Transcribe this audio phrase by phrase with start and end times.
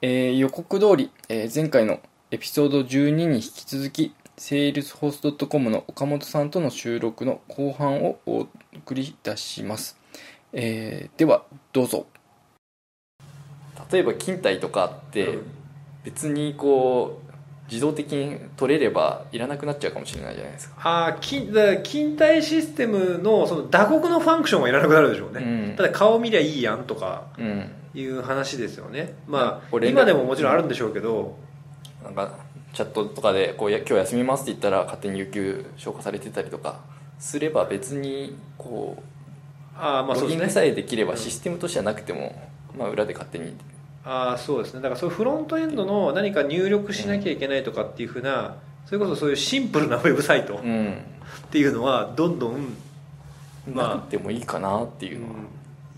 [0.00, 2.00] えー予告通り、えー前回の
[2.30, 9.96] エピソード12に引き続き、salesforce.com の岡本さんとの収録の後半をお送りいたします。
[10.52, 11.42] えーでは、
[11.72, 12.06] どうぞ。
[13.90, 15.42] 例えば、勤怠とかってうん、
[16.04, 17.28] 別にこう、
[17.70, 20.76] 自動的に取れればいらなくなっちゃうかもしれないじゃないですか。
[20.88, 21.52] ああ勤
[22.16, 27.70] 怠システムのその打刻のファンクションはいらなくなるでしょうね、うんただ顔見りゃいいやんとかうん。
[28.00, 29.14] いう話ですよね。
[29.26, 31.36] まあ今でももちろんあるんでしょうけど、
[32.04, 32.36] なんか
[32.72, 36.80] チャットとかでこうや今日休みますって言ったら勝手に有給消化されてたりとか
[37.18, 39.02] すれば別にこ
[39.76, 40.40] ああうまあそうですね。
[40.40, 41.18] ロギングさえできればうん。
[41.18, 42.34] システムとしてはなくても、
[42.76, 43.54] まあ、裏で勝手に。
[44.04, 44.80] ああそうですね。
[44.80, 48.56] だからそういうフロントエンドの何か入力しなきゃいけないとかっていうふうな
[48.86, 50.98] それこそそういうシンプルなウェブサイトっうん。
[51.50, 52.74] ていうのはどんどん、
[53.72, 55.34] まあなくてもいいかなっていうのは、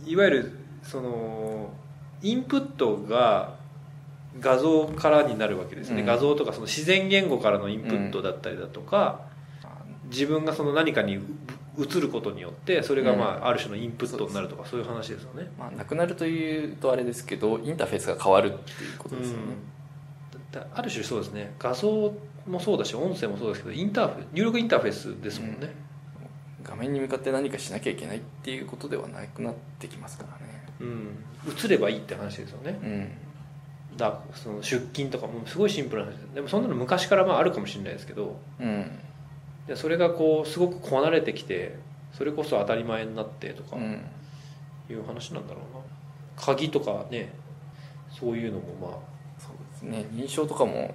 [0.05, 1.71] いわゆるその
[2.23, 3.55] インプットが
[4.41, 6.07] 画像からになるわけですね、うん。
[6.07, 9.23] 画像とかその自然言語からのインプットだったりだとか、
[10.11, 11.21] 自分がその何かに
[11.79, 15.51] 移ることによってそれがまあある種のインプットになるとかそういう話ですよね。
[15.59, 19.43] まあ、なくなるというとあれですけどインターフェースが変わるっていうことですよね、
[20.53, 21.55] だある種そうですね。
[21.59, 22.13] 画像
[22.47, 25.73] もそうだし音声もそうですけどインターフェ入力インターフェースですもんね、
[26.65, 30.50] 画面に向かって何かしなきゃいけないっていうことではなくなってきますからね
[30.81, 31.17] うん。
[31.47, 32.79] 移ればいいって話ですよね。
[32.83, 33.97] うん。
[33.97, 36.17] だその出勤とかもすごいシンプルな話。
[36.35, 38.41] でもそんなの昔からまああるかもしれないですけど。
[38.59, 38.91] うん。
[39.67, 41.77] でそれがこうすごくこなれてきて
[42.13, 44.01] それこそ当たり前になってとかうん。
[44.91, 45.83] いう話なんだろうな。
[46.43, 47.33] 鍵とかね
[48.19, 49.11] そういうのもまあ。
[49.39, 50.07] そうですね。
[50.13, 50.95] 認証とかも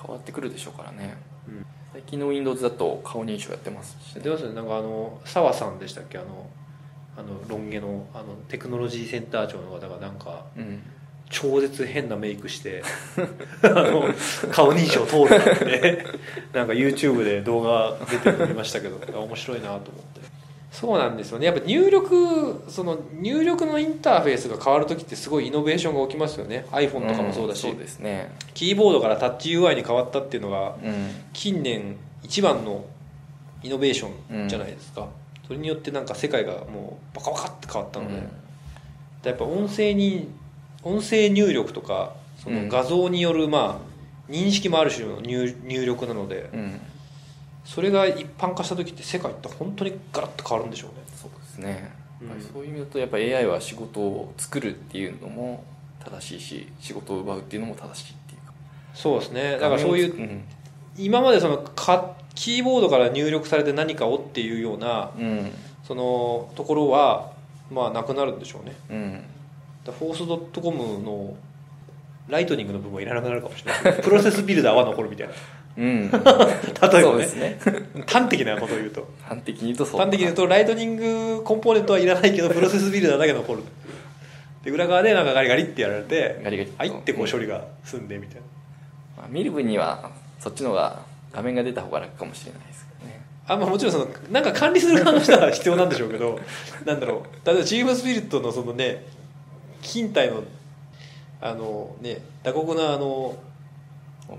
[0.00, 1.66] 変わってくるでしょうからね、うん。
[1.92, 4.54] 最近の Windows だと顔認証やってますし、出ますよね。
[4.54, 6.16] なんかあの澤さんでしたっけ？
[6.16, 6.46] あの
[7.16, 10.82] あのロン毛のあのテクノロジーセンター長の方がなんかうん。
[11.30, 12.82] 超絶変なメイクして
[13.64, 14.04] あの
[14.52, 16.04] 顔認証通るなんて
[16.52, 20.24] なんか YouTube で動画出てるの見ましたけど面白いなと思って。
[20.70, 21.46] そうなんですよね。
[21.46, 26.66] やっぱ入力その入力のインターフェースが変わる時ってすごいイノベーションが起きますよね。
[26.72, 28.32] iPhone とかもそうだし、うですね。
[28.54, 31.10] キーボードからタッチ UI に変わったっていうのがうん。
[31.32, 32.84] 近年一番の
[33.62, 35.06] イノベーションじゃないですか、
[35.46, 38.22] それによってなんか世界がもうバカバカって変わったので、
[39.28, 40.28] やっぱ音声に
[40.82, 43.80] 音声入力とかその画像によるま
[44.28, 46.80] あ認識もある種の入入力なのでうん、うん
[47.64, 50.96] それが一般化した時って世界って本当にガラッと変わるんでしょうね。
[51.16, 51.90] そうですね、
[52.20, 52.42] うん。
[52.42, 55.64] そういう意味だとやっぱ AI は仕事を作るっていうのも
[56.04, 58.52] 正しいし仕事を奪うっていうのも正しいっていうか。
[58.94, 59.52] そうですね。
[59.52, 60.44] だからそういううん。
[60.96, 65.50] 今までそのかキーボードから入力されて何かをっていうようなうん。
[65.86, 67.32] そのところは
[67.70, 68.74] まあなくなるんでしょうね。
[68.90, 69.24] うん。
[69.84, 71.36] だフォースドットコムの
[72.28, 74.00] ライトニングの部分はいらなくなるかもしれない。
[74.02, 75.34] プロセスビルダーは残るみたいな。
[75.76, 76.20] うん、 例え
[77.04, 77.26] ばね。
[77.26, 77.58] ね。
[78.06, 79.06] 端的なことを言うと。
[79.22, 80.00] 端的に言うとそう。
[80.00, 83.62] 端的に言うとライトニングコンポーネントはいらないけどプロセスビルダーだけ残る
[84.64, 88.42] で裏側でなんかガリガリってやられてガリガリはいってこう処理が済んでみたいな。
[89.18, 93.24] まあ、見る分にはそっちの方が画面が出た方が楽かもしれないですけどね。
[93.46, 96.38] あまあもちろんそのなんか管理する側の人は必要なんでしょうけど
[96.86, 97.46] なんだろう。
[97.46, 99.04] 例えばチームスピリットのそのね
[99.82, 100.44] 勤怠の
[101.40, 103.36] あのね打刻のあの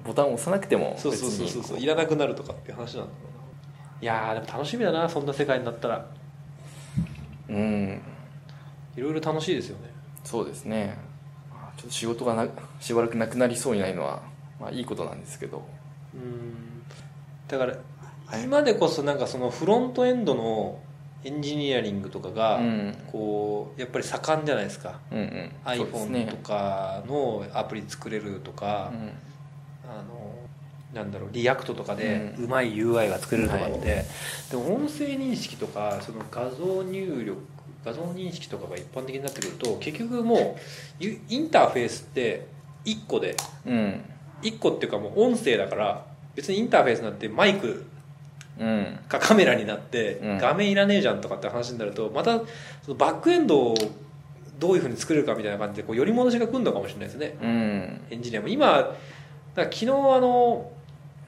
[0.04, 1.80] ボタンを押さなくてもそう別にそうそうそうそう。
[1.80, 4.02] いらなくなるとかっていう話なんだろうな。
[4.02, 6.06] いやーでも楽しみだなそんな世界になったら。
[7.50, 8.02] うん。
[8.96, 9.92] いろいろ楽しいですよね。
[10.24, 10.98] そうですね。
[11.52, 12.48] まあちょっと仕事がな
[12.80, 14.22] しばらくなくなりそうにないのは、
[14.60, 15.62] まあ、いいことなんですけど。
[16.14, 16.75] うん
[17.48, 17.76] だから
[18.28, 18.44] はい。
[18.44, 20.80] 今でこそなんかそのフロントエンドの
[21.24, 22.98] エンジニアリングとかがうん。
[23.12, 25.00] こうやっぱり盛んじゃないですか。
[25.12, 25.52] うんうん。
[25.66, 26.28] iPhone ね。
[26.30, 29.10] とかのアプリ作れるとか、うん。
[29.90, 30.34] あの
[30.94, 33.82] なんだろう React とかでううまい UI が作れるとかって、はい。
[34.50, 37.42] でも音声認識とかその画像入力
[37.84, 40.62] 画像認識とかが一般的になってくると結局もう
[41.00, 42.48] ゆインターフェースって
[42.86, 44.02] 1個でうん。
[44.42, 47.86] 1個っていうかもう音声だから別にインターフェースなんてマイク
[48.60, 49.00] うん。
[49.08, 50.38] かカメラになってうん。
[50.38, 52.40] 画面いらねえじゃんとかって話になるとまた
[52.84, 53.76] そのバックエンドを
[54.60, 57.38] どういうふうに作れるかみたいな感じでこう寄り戻しが来るのかもしれないですね。
[57.42, 58.02] うん。
[58.10, 58.48] エンジニアも。
[58.48, 58.96] 今
[59.56, 60.72] 昨日あの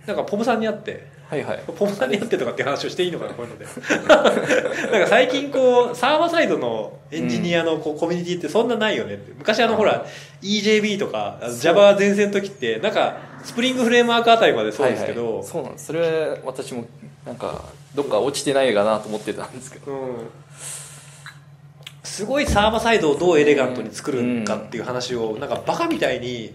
[0.06, 1.64] なんかポムさんに会ってはいはい。
[1.78, 3.66] ポムさんに会ってとかって話をしていいのかなこういうので。
[4.92, 9.34] なんか最近こうサーバーサイドのエンジニアのこうコミュニティってそんなないよねって。
[9.38, 10.06] 昔あのほら
[10.42, 15.44] EJB とか Java 前線の時ってなんかスプリングフレームワークあたりまでそうですけど、はいはい。
[15.46, 15.86] そうなんです。
[15.86, 16.86] それは私も
[17.26, 19.92] なんかどっか落ちてないかなと思ってたんですけど。
[19.92, 20.30] うん。
[22.04, 26.54] すごいサーバーサイドをどうエレガントに作るかっていう話をなんかバカみたいに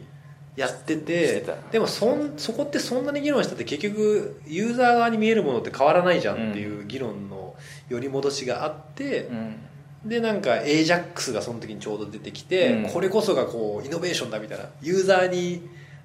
[0.56, 7.54] やってしてでもそんそこってそんなに議論したって結局ユーザー側に見えるものって変わらないじゃんっていう議論の
[7.88, 9.56] 寄り戻しがあって、うん。
[10.04, 12.90] でなんか AJAX がその時にちょうど出てきて、うん。
[12.90, 14.64] これこそがこうイノベーションだみたいな。
[14.80, 15.62] ユーザーに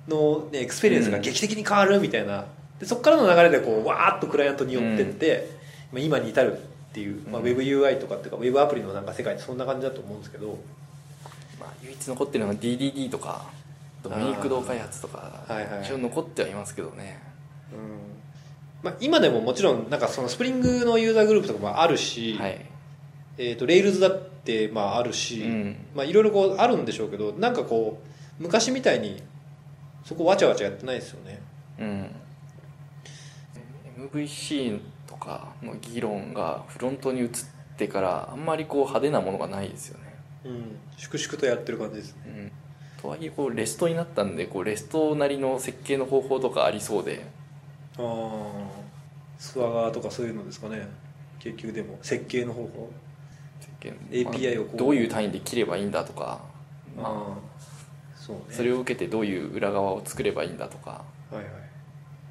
[0.07, 2.45] の、ね、エクスペリエンスが劇的に変わるみたいな。
[2.79, 5.49] でそこからの流れでこうわーっとクライアントに寄ってって、
[5.91, 10.57] まあ今に至るっていう、まあ、うん WebUI とかっていうか Web アプリのなんか世界ってそんな感じだと思うんですけど。
[11.59, 13.45] まあ、唯一残ってるのは DDD とか
[14.03, 15.81] ドミニクド開発とかはいはい。
[15.83, 17.19] 一応残ってはいますけどね。
[17.73, 17.89] うん。
[18.83, 22.65] まあ、今でももちろんなんかそのスプリングのユーザーグループとかもあるし、はい。
[23.37, 25.77] えー、と Rails だってまああるし、うん。
[25.95, 27.99] まあ、いろいろこうあるんでしょうけどなんかこ
[28.39, 29.21] う昔みたいに
[30.07, 31.41] そこわちゃわちゃやってないですよね。
[31.77, 32.09] うん。
[34.09, 37.29] MVC とかの議論がフロントに移っ
[37.75, 40.03] てからあんまりこう派手なものがないですよね。
[40.45, 40.79] うん。
[40.95, 42.21] 粛々とやってる感じですね。
[42.25, 42.51] うん。
[43.01, 47.25] とはいえこうレストになったんでこうレストなりの設計の方法とかありそうで。
[47.97, 48.05] ああ
[49.37, 50.87] スワガーとかそういうのですかね。
[51.39, 51.99] 結局でも。
[52.01, 52.89] 設計の方法。
[53.59, 56.39] 設計 API をどういう単位で切ればいいんだとか、
[56.95, 57.56] まあ
[58.27, 58.43] そうね。
[58.51, 61.45] それを受けてどういう裏側を作ればいいんだとか、はいはい。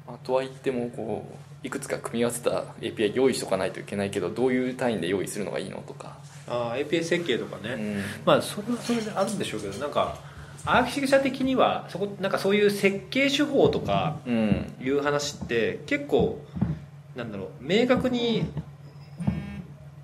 [0.07, 1.27] まあ、とはいってもこ
[1.63, 6.17] ういくつか組み合わせた API 用意しとかないといけないけどどういう単位で用意するのがいいのとか、
[6.47, 8.03] ああ API 設計とかね、うん。
[8.23, 10.17] まあそれはそれであるんでしょうけどなんか
[10.65, 14.73] アーキテクチャ的にはそこなんかそういう設計手法とかうん。
[14.79, 16.41] いう話って結構
[17.15, 18.45] なんだろう明確に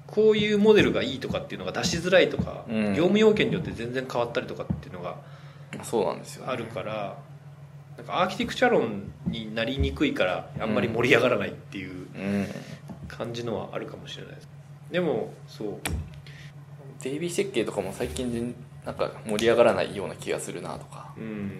[0.08, 2.94] こういうモデルがいいとかっていうのが出しづらいとか、うん。
[2.94, 5.18] 業務要件によって全然変わったりとかっていうのが
[5.84, 7.18] そうなんですよ、ね、あるから
[7.98, 12.48] なんかアーキテクチャ論になりにくいからあんまり盛り上がらないっていううん。
[13.08, 14.48] 感じのはあるかもしれないです。
[14.92, 15.78] でもそう。
[17.04, 21.14] デイビー設計とかも最近でなんか盛り上がらないような気がするなとか。
[21.18, 21.52] うん。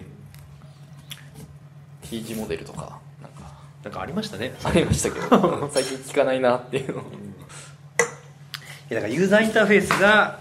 [2.02, 3.52] T 字モデルとかなんか。
[3.84, 4.54] なんかありましたね。
[4.64, 5.70] ありましたけど。
[5.72, 7.02] 最近聞かないなっていうの。
[7.02, 7.04] い
[8.90, 10.40] やだからユーザーインターフェースが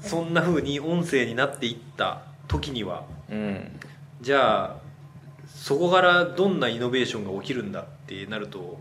[0.00, 3.04] そんな風に音声になっていった時には。
[3.30, 3.80] うん。
[4.20, 4.76] じゃあ
[5.46, 8.80] そこからどんなイノベーションが起きるんだってなると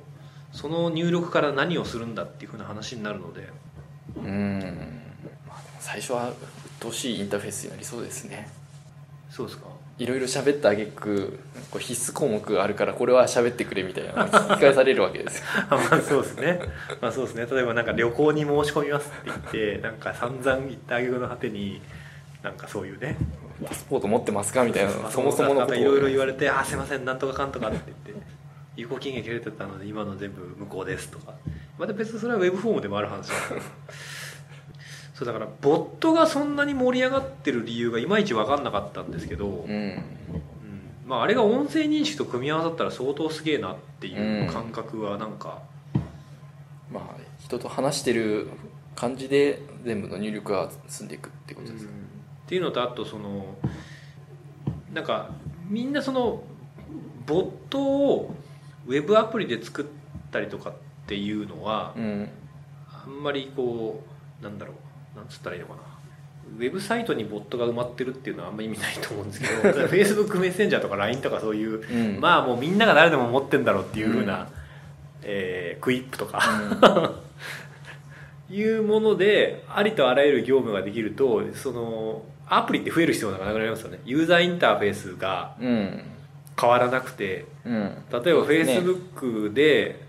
[0.51, 3.49] その入力から何をするんだっていう風な話になるので。
[4.17, 4.59] うん。
[5.47, 6.37] まあ最初は鬱
[6.79, 8.47] 陶しいインターフェースになりそうですね。
[9.29, 9.67] そうですか？
[9.99, 11.39] いろいろ喋った挙句
[11.69, 16.59] こう必須項目があるからこれは喋ってくれみたいな聞き返されるわけです まあそうですね。
[16.99, 17.45] まあそうですね。
[17.45, 21.79] 例えばなんか旅行に申し込みますって言ってなんか散々言った挙句の果てに
[22.41, 23.17] なんかそういうね
[23.63, 24.63] パスポート持ってますか？
[24.63, 25.67] みたいなまあそもそものことを。
[25.67, 28.23] なんかいろいろ言われて「あすいませんなんとかかんとか」って言って
[28.75, 31.33] 「有効期限切れてたので今の全部無効です」とか。
[31.77, 33.33] また別にそれはウェブフォームでもある話だ
[35.15, 39.71] そうだからボットがそんなに盛り上がってる理由がいまいち分かんなかったんですけど、うん。
[39.71, 40.03] うん。
[41.07, 45.63] まあ、あれが音声認識と組み合わさったら相当すげえなっていう感覚はなんか、
[46.91, 47.03] まあ
[47.39, 48.49] 人と話してる
[48.95, 51.87] 感じで全部の入力が進んでいくってことです、
[52.53, 53.55] っていうのとあとその
[54.93, 55.31] なんか
[55.67, 56.43] みんなその
[57.25, 58.35] ボットを
[58.85, 59.85] ウェブアプリで作っ
[60.31, 60.73] たりとかっ
[61.07, 62.29] ていうのはうん。
[63.05, 64.03] あんまりこ
[64.39, 64.73] うなんだろ
[65.15, 65.79] うなんつったらいいのかな。
[66.55, 69.53] ウェブサイトにボットが埋まってるっていうのはあんまり意味ないと思うんですけど
[69.87, 72.21] Facebook メッセンジャーとか LINE とかそういう、うん。
[72.21, 74.47] まあもうみんなが誰でも持ってんだろうっていうふうな、
[75.23, 77.13] えークイップとか、
[78.49, 83.99] いうものでありとあらゆる業務ができるとそのアプリって増える必要がなくなりますよね。
[84.05, 86.03] ユーザーインターフェースがうん
[86.59, 87.73] 変わらなくてうん。
[88.11, 90.01] 例えばそうですね Facebook で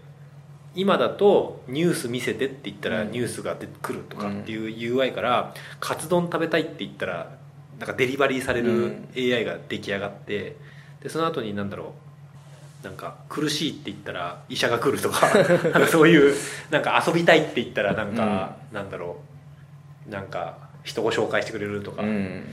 [0.75, 3.11] 今だとニュース見せてって言ったらうん。
[3.12, 7.31] ニュースが出てくるとかっていう UI からカツ丼食べたいって言ったら
[7.79, 10.57] なんかデリバリーされうるん AI が出来上がって
[11.03, 11.95] でその後になんだろ
[12.83, 15.26] うなんか苦しいって言ったら医者が来るとか
[15.91, 16.35] そういう
[16.71, 19.17] なんか遊びたいって言ったらなんかなんだろ
[20.07, 22.03] うなんか人を紹介してくれるとか。
[22.03, 22.45] うん。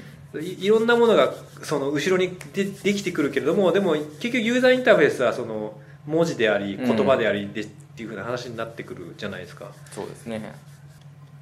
[0.42, 5.74] いいろんなものがその後ろにでできてくるけれどもでも結局ユーザーインターフェースはその
[6.08, 6.96] 文字でありうん。
[6.96, 9.72] 言葉でありで、っていうふうな話になってくるじゃないですか。
[9.92, 10.56] そうですね。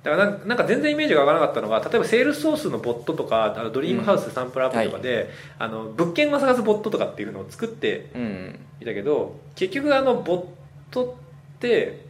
[0.04, 5.30] だからなんか全然イメージがわからなかったのが例えばセールスソースのボットとかあのドリームハウスサンプルアプリとかで、
[5.60, 8.60] あの物件を探すボットとかっていうのを作ってうん。
[8.82, 10.46] いたけど結局あのボッ
[10.90, 11.18] ト
[11.56, 12.06] って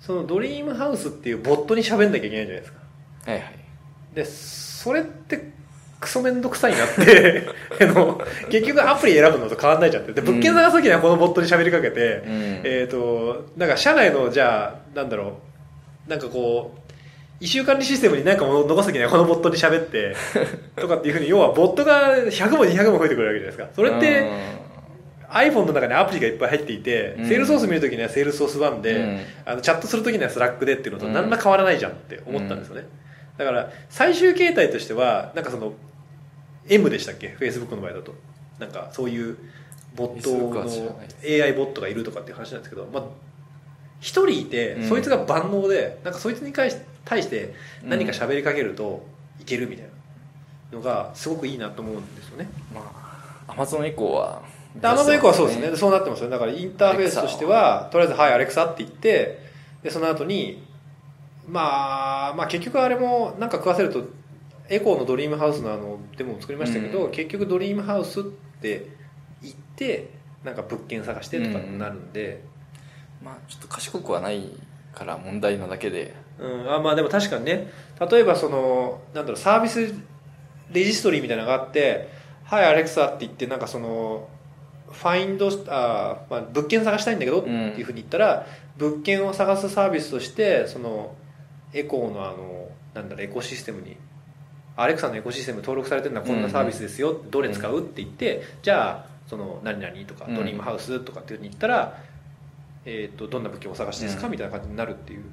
[0.00, 2.80] そのドリームハウスっていうボットに喋んなきゃいけないじゃないですか。
[3.26, 3.59] はいはい
[4.14, 5.52] でそれって
[6.00, 7.46] クソめんどくさいなって
[7.80, 10.12] あの結局アプリ選ぶのと変わんないじゃんって。
[10.12, 12.60] で物件探す時にはこのボットに喋りかけて、うん。
[12.64, 15.38] えっ、となんか社内のじゃあなんだろ
[16.06, 16.80] うなんかこう
[17.40, 20.14] 異臭管理システムに何かも残すときにはこのボットに喋って
[20.76, 24.30] とかっていうふうに要はボットが100も200も増えてくるわけじゃないですかそれって、
[25.30, 32.86] iPhone の中にアプリがいっぱい入っていて、うんセールスフォース見るときにはセールスフォース1で、うんあのチャットするときには Slack でっていうのとうん何ら変わらないじゃんって思ったんですよね、
[33.40, 35.72] だから最終形態としてはなんかその
[36.68, 38.14] M でしたっけ？Facebook の場合だと。
[38.58, 39.38] なんかそういう
[39.96, 43.04] ボットの AI ボットがいるとかっていう話なんですけど、まあ、
[44.00, 44.88] 一人いて、うん。
[44.88, 46.76] そいつが万能でなんかそいつに対し
[47.30, 49.06] て何か喋りかけると
[49.40, 49.90] いけるみたいな。
[50.72, 52.48] のがすごくいいなと思うんですよね。
[52.72, 52.80] ま
[53.46, 54.42] あアマゾンエコーは
[54.74, 55.76] で Amazon エコーはそうですね。
[55.76, 56.32] そうなってますよね。
[56.32, 59.40] だからインターフェースとしてはとりあえず「はいアレクサ」って言って
[59.82, 60.62] でその後に
[61.48, 64.04] まあまあ結局あれもなんか食わせると
[64.68, 67.10] エコーのドリームハウスのあのデモを作りましたけど、うん。
[67.10, 68.88] 結局ドリームハウスって
[69.42, 70.10] 言って
[70.44, 72.44] なんか物件探してとかになるんで、
[73.22, 74.48] まあちょっと賢くはない
[74.94, 76.14] から問題なだけで。
[76.38, 76.72] うん。
[76.72, 77.70] あまあでも確かにね。
[78.10, 79.92] 例えばそのなんだろうサービス
[80.72, 82.08] レジストリーみたいなのがあって
[82.44, 84.28] 「はいアレクサ」って言ってなんかその
[84.90, 91.14] ファインドあ、まあ、物件探したいんだけどっていうふうに言ったら、物件を探すサービスとしてその
[91.72, 93.96] エコーのあのなんだろうエコシステムに
[94.76, 100.34] アレクサのエコシステム登録されてるのはこんなサービスですよ、どれ使うって言ってじゃあその何々とかうん。
[100.34, 101.98] ドリームハウスとかっていうふうに言ったら、
[102.84, 104.32] えー、とどんな物件をお探しですか、うん。
[104.32, 105.24] みたいな感じになるっていう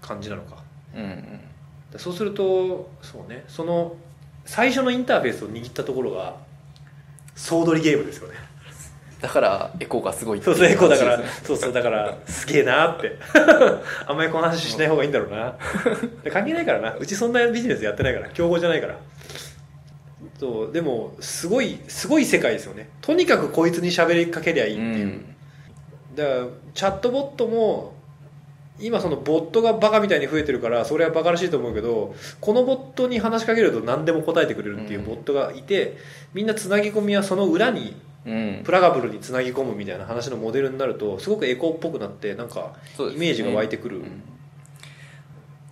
[0.00, 0.64] 感じなのか。
[0.94, 1.40] うんうん。
[1.92, 3.94] でそうするとそうねその
[4.44, 6.36] 最初のインターフェースを握ったところが
[7.34, 8.34] 総取りゲームですよね
[9.20, 13.16] だからエコーがすごいそいうそうエコーだからそうそうだからすげえなって。
[14.06, 15.56] あんまりこの話しない方がいいんだろうな。
[16.22, 16.94] で関係ないからな。
[16.96, 18.28] うちそんなビジネスやってないから。
[18.28, 18.96] 競合じゃないから。
[20.38, 22.90] そうでもすごいすごい世界ですよね。
[23.00, 25.34] とにかくこいつに喋りかけりゃいいっていう、うん。
[26.14, 27.94] だからチャットボットも
[28.78, 35.96] 今そのボットがバカみたいに増えてるからそれはバカらしいと思うけどこのボットに話しかけると何でも答えてくれるっていうボットがいて、
[36.34, 38.05] みんなつなぎ込みはその裏にうん
[38.64, 44.22] プラガブルにつなぎ込むみたいな話のモデルになるとすごくエコーっぽくなってなんかイメージが湧いてくる、うん。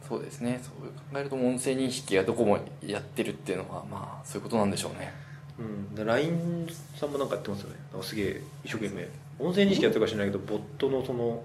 [0.08, 0.60] そうですね。
[0.62, 5.12] そう考えると音声認識がどこもやってるっていうのはまあそういうことなんでしょうね。
[5.58, 7.76] うん、で LINE さんもなんかやってますよね。
[7.92, 9.08] なんかすげえ一生懸命。
[9.38, 11.42] 音声認識やってるか知らないけどボットのその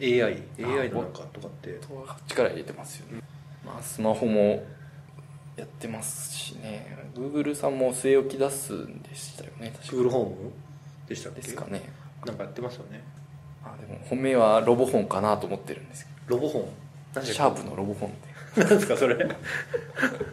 [0.00, 1.80] AI AI のなんかとかって。
[2.28, 3.22] 力入れてますよね、
[3.66, 4.64] まあ、スマホも
[5.56, 6.86] やってますしね。
[7.14, 10.02] Google さんも据え置き出すんでしたよね確か。
[10.02, 10.50] Google ホーム
[11.08, 11.40] でしたっけ？
[11.42, 11.82] ですかね。
[12.26, 13.02] なんかやってますよね。
[13.64, 16.64] あでも本命はロボ本かなと思ってるんですけロボホン
[17.14, 19.16] どシャープのロボ本ってなんですかそれ？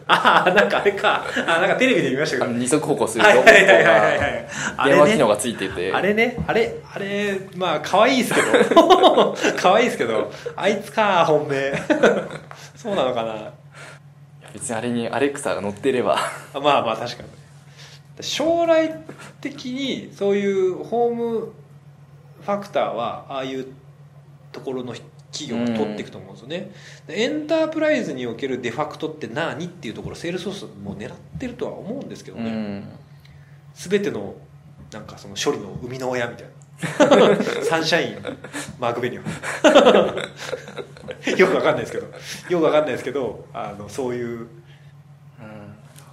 [0.06, 1.24] ああなんかあれか。
[1.46, 2.58] あなんかテレビで見ましたけど。
[2.58, 5.92] 二足歩行するはいロボットが電話機能がついてて。
[5.92, 6.36] あれね。
[6.46, 9.34] あれあれまあ可愛いですけど。
[9.60, 10.30] 可愛いですけど。
[10.56, 11.72] あいつか本命。
[12.76, 13.52] そうなのかな
[14.52, 16.18] 別にあれにアレクサが乗ってれば。
[16.54, 17.28] あまあまあ確かに。
[18.22, 19.02] 将来
[19.40, 21.52] 的にそういうホーム
[22.42, 23.66] ファクターはああいう
[24.52, 24.94] ところの
[25.32, 26.72] 企業が取っていくと思うんですよね、
[27.06, 32.88] でエンタープライズにおけるデファクトって何っていうところセールスフォースも狙ってるとは思うんですけどね、うん。
[33.74, 34.34] 全ての
[34.92, 36.50] なんかその処理の生みの親みたいな
[37.68, 38.38] サンシャイン
[38.78, 39.20] マーク・ベニオフ
[41.36, 42.06] よくわかんないですけど。
[42.48, 44.46] よくわかんないですけどあのそういう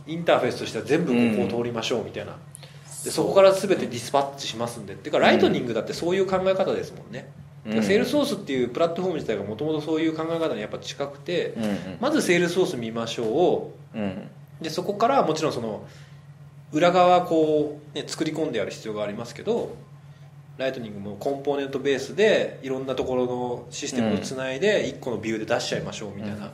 [0.06, 2.38] インターフェースとしては全部ここを通りましょうみたいな、
[3.04, 4.94] でそこから全てディスパッチしますんで。
[4.94, 7.30] っていうかライトニングだってそういう考え方ですもんね、
[7.66, 11.74] セールスソースっていうプラットフォーム自体がもともとそういう考え方にやっぱ近くて、うんうん。
[12.00, 13.98] まずセールスソース見ましょう。
[13.98, 14.30] うん。
[14.62, 15.86] でそこからもちろんその
[16.72, 19.76] 裏側こう、ね、作り込んでやる必要がありますけど
[20.58, 26.52] ライトニングもコンポーネントベースでいろんなところのシステムをつないで1個のビューで出しちゃいましょうみたいな、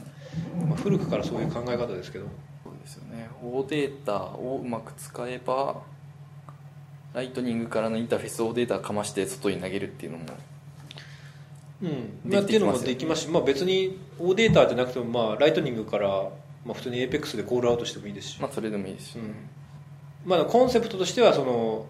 [0.68, 2.26] まあ、古くからそういう考え方ですけど。
[2.64, 3.30] そうですよね。
[3.42, 5.82] 大データをうまく使えば
[7.14, 10.26] ライトニングからのインターフェースをデータかまして外に投げるっていうのも
[11.84, 12.40] うん。
[12.40, 13.24] っていうのもできます。
[13.24, 16.08] し、まあ、別に大データじゃなくても、まあ、ライトニングから、
[16.66, 19.36] まあ、普通に APEX でコールアウトしてもいいですし、まあそれでもいいですし、うん。
[20.26, 21.86] まあ、コンセプトとしてはその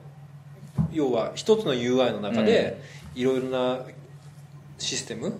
[0.91, 2.81] 要は一つの UI の中で
[3.15, 3.79] いろいろな
[4.77, 5.39] システム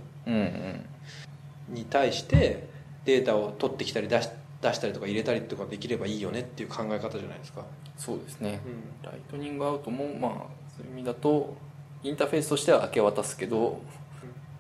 [1.70, 2.68] に対して
[3.06, 4.30] データを取ってきたり出し
[4.62, 7.66] 出したりとか入れたりとかできればいいよねっていう考え方じゃないですか、
[7.98, 8.62] そうですね。
[8.66, 9.12] うん。
[9.12, 10.32] ライトニングアウトもまあ
[10.78, 11.58] そういう意味だと
[12.02, 13.82] インターフェースとしては明け渡すけど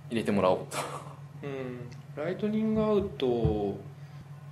[0.09, 0.77] 入れてもらおうと。
[1.43, 3.77] うん、ライトニングアウト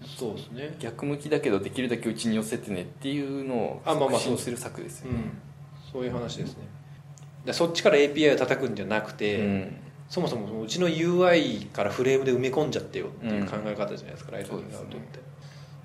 [0.05, 0.75] そうですね。
[0.79, 5.17] 逆向きだけどできるだけうちに寄せてねっていうのを促進する策ですよね。
[5.17, 5.50] うん
[5.91, 6.63] そういう話ですね。
[7.45, 9.77] でそっちから API を叩くんじゃなくて、うん。
[10.11, 15.19] そもそもうちの UI からフレームで埋め込んじゃってよっていう考え方じゃないですか、ライトニングアウトって、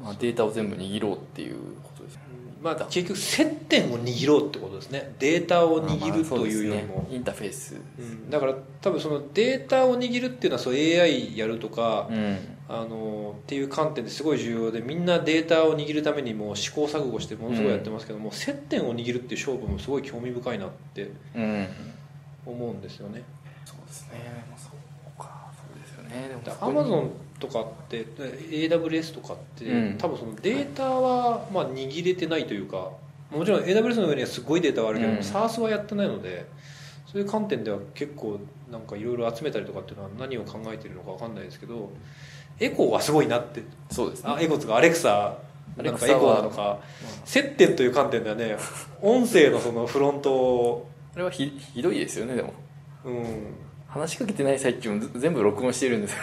[0.03, 2.19] まあ、データを全部握ろうっていうことです
[2.66, 5.14] まあ、結局接点を握ろうってことですね。
[5.20, 7.16] データを握るというよりも、ね。
[7.16, 7.76] インターフェース。
[7.99, 12.38] うん、だから多分そのデータを握るっていうのはそう AI やるとか、うん。
[12.68, 21.68] あのっていう観点ですごい重要でみんなデータを握るためにもう試行錯誤してものすごいやってますけども、接点を握るっていう勝負もすごい興味深いなってうん。
[22.44, 23.23] 思うんですよね。
[23.64, 24.18] そうですね、
[24.50, 25.52] まあ、そうか。
[25.56, 26.28] そうですよね。
[26.44, 28.05] でもアマゾンとかって
[28.50, 29.99] AWS とかって、うん。
[29.99, 32.90] 多分そのデータはまあ握れてないというか
[33.31, 35.19] もちろん AWS の上にはすごいデータはあるけど、うん。
[35.19, 36.47] SARS はやってないので
[37.07, 38.40] そういう観点では結構
[38.71, 41.90] なんかいろいろ集めたりとかっていうのは何を考えているのか分かんないですけど
[42.59, 43.62] エコーはすごいなって。
[43.90, 44.31] そうですね。
[44.35, 45.38] あエコーとかアレクサ
[45.76, 46.81] なんかエコーなのか
[47.25, 48.57] 接点という観点ではね
[49.02, 52.55] 音声のそのフロントをあれはひひどいですよねでも。
[53.05, 53.66] うん。
[53.88, 56.19] 話しかけてない最中もず全部録音してるんですよ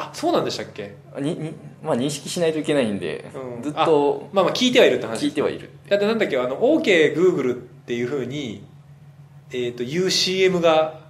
[0.00, 1.52] あそうなんでしたっけ、にに、
[1.82, 3.62] まあ、認識しないといけないんで、うん。
[3.62, 6.38] ずっとまあまあ聞いてはいるって話聞いてはいるだってなんだっけ？
[6.38, 8.64] あの OKGoogle っていうふうに、
[9.50, 11.00] えー、という CM が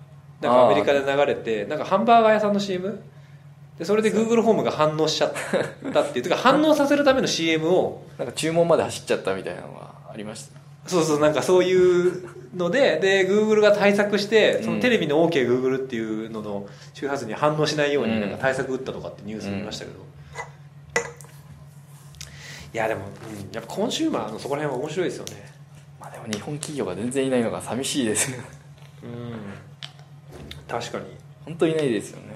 [0.40, 3.02] なんかアメリカで流れてなんかハンバーガー屋さんの CM
[3.78, 5.32] でそれで Google ホームが反応しちゃっ
[5.92, 10.58] たっていう てか反応させるための CM をなんか注文まで走っちゃったみたいなのがありました。
[10.88, 19.98] そうそうなんかそういうのでで Google が対策してそのテレビの OKGoogle っていうのの周波数に反応しないようになんか対策打ったとかってニュース見ましたけど、
[22.72, 25.52] いやでも、うん、やっぱコンシューマーのそこら辺は面白いですよね。
[26.00, 28.30] まあでも日本企業が全然いないのが寂しいです。
[28.30, 28.38] ね
[29.02, 29.32] うん。
[30.66, 31.04] 確かに。
[31.44, 32.28] 本当いないですよね。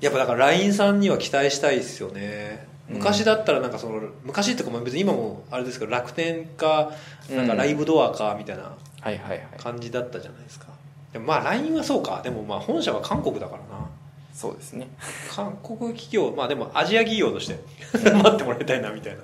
[0.00, 2.66] やっぱだから LINE さんには期待したいですよね。
[2.88, 6.92] 昔だったらなんかその昔ってかまあ別に今もあれですけど楽天か
[7.30, 9.40] なんかライブドアかみたいなはいはいはい。
[9.56, 10.66] 感じだったじゃないですか。
[11.12, 12.20] でもまあ LINE はそうか。
[12.24, 13.88] でもまあ本社は韓国だからな。
[14.32, 14.88] そうですね。
[15.30, 17.60] 韓国企業まあでもアジア企業として
[17.94, 19.22] 待ってもらいたいなみたいな。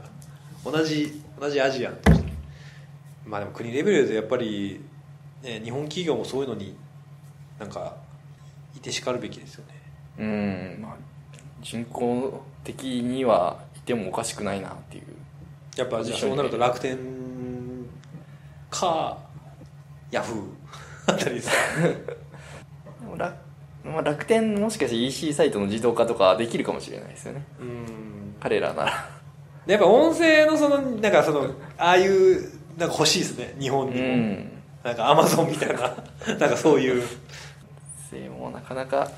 [0.70, 2.32] 同じ同じアジアンとして。
[3.26, 4.80] まあでも国レベルでやっぱり、
[5.42, 6.76] ね、日本企業もそういうのに
[7.58, 7.96] なんか
[8.76, 9.74] いてしかるべきですよね。
[10.18, 10.96] うんまあ
[11.60, 15.04] 人口的にはいてもおかしくないなっていう。
[15.76, 16.96] やっぱそうなると楽天
[18.70, 19.31] か
[20.12, 20.42] ヤフー。
[21.06, 21.42] あたり
[23.18, 23.36] 楽,、
[23.84, 27.44] まあ、楽天もしかして EC サイトの自動化とかできるかもしれないですよね。
[27.60, 28.34] うん。
[28.38, 29.10] 彼らなら。
[29.66, 32.42] やっぱ音声のそのなんかそのああいう
[32.78, 33.56] なんか欲しいですね。
[33.58, 34.50] 日本うにも、ん。
[34.84, 35.80] なんかアマゾンみたいな。
[36.38, 37.02] なんかそういう。
[38.12, 39.10] 声もなかなか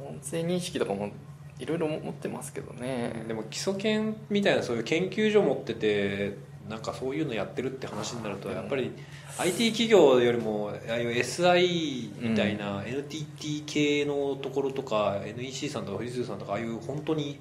[0.00, 1.10] 音声認識とかも
[1.58, 3.24] いろいろ持ってますけどね。
[3.26, 6.36] でも基礎研みたいなそういう研究所持ってて
[6.70, 8.92] なんかそういうのやってるって話になるとやっぱり
[9.38, 17.40] IT 企業よりもああいう SI みたいな NTT 系のところとか NEC さんとか富士通さんとかああいう本当に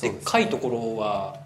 [0.00, 1.40] でっかいところは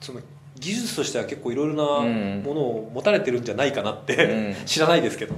[0.00, 0.20] その
[0.58, 2.42] 技術としては結構いろいろなうん。
[2.44, 4.62] ものを持たれてるんじゃないかなって、うん。
[4.66, 5.34] 知らないですけど。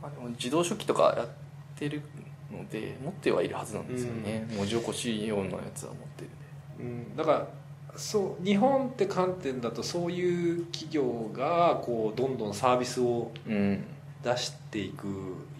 [0.00, 1.28] まあ、でも自動書記とかやっ
[1.74, 2.02] てる
[2.52, 6.28] ので持ってはいるはずなんですよね、文字起こし用のやつは持ってる
[6.78, 7.48] うん、だから
[7.96, 13.84] そう日本って観点だとそういう企業がこうどんどんサービスをうん
[14.24, 15.06] 出していく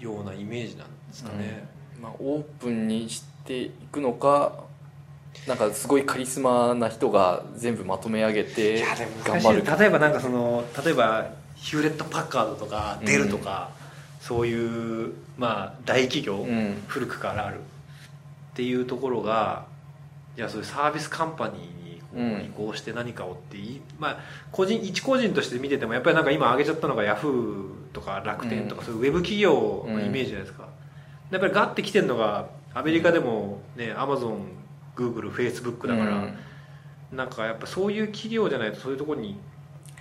[0.01, 1.69] ようなイメージなんですかね、
[2.01, 4.65] まあ、オープンにしていくのか
[5.47, 8.83] なんかすごいカリスマな人が全部まとめ上げいて
[9.25, 13.71] 頑張る例えばなんかその例えばヒューレット・パッカードとかデルとか、
[14.21, 16.83] そういうまあ大企業、うん。
[16.87, 19.67] 古くからあるっていうところが
[20.37, 21.84] いやそういうサービスカンパニーに
[22.17, 24.19] 移行して何かをってい、まあ
[24.53, 28.87] 個人一個人として見ててもやっぱりなんか今挙げちゃったのがヤフーとか楽天とか、うん。
[28.87, 30.69] そういうウェブ企業のイメージじゃないですか、
[31.31, 34.47] やっぱりガッて来てるのがアメリカでもねアマゾン
[34.97, 36.39] グーグルフェイスブックだから、うん。
[37.17, 39.39] なんかやっぱそういう企業じゃないとそういうところに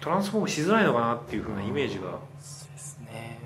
[0.02, 3.40] トランスフォームしづらいのかなっていうふうなイメージが、そうですね。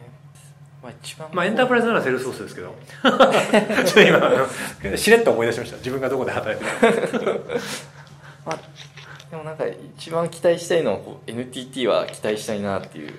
[0.81, 2.75] まあ一番まあエンタープライズならセールスフォースですけど。
[3.03, 5.77] ちょっと今 しれっと思い出しました。
[5.77, 7.39] 自分がどこで働いてるか
[8.47, 8.59] まあ、
[9.29, 9.65] でもなんか
[9.97, 13.13] 一番期待したいのはこう NTT は期待したいなっていう。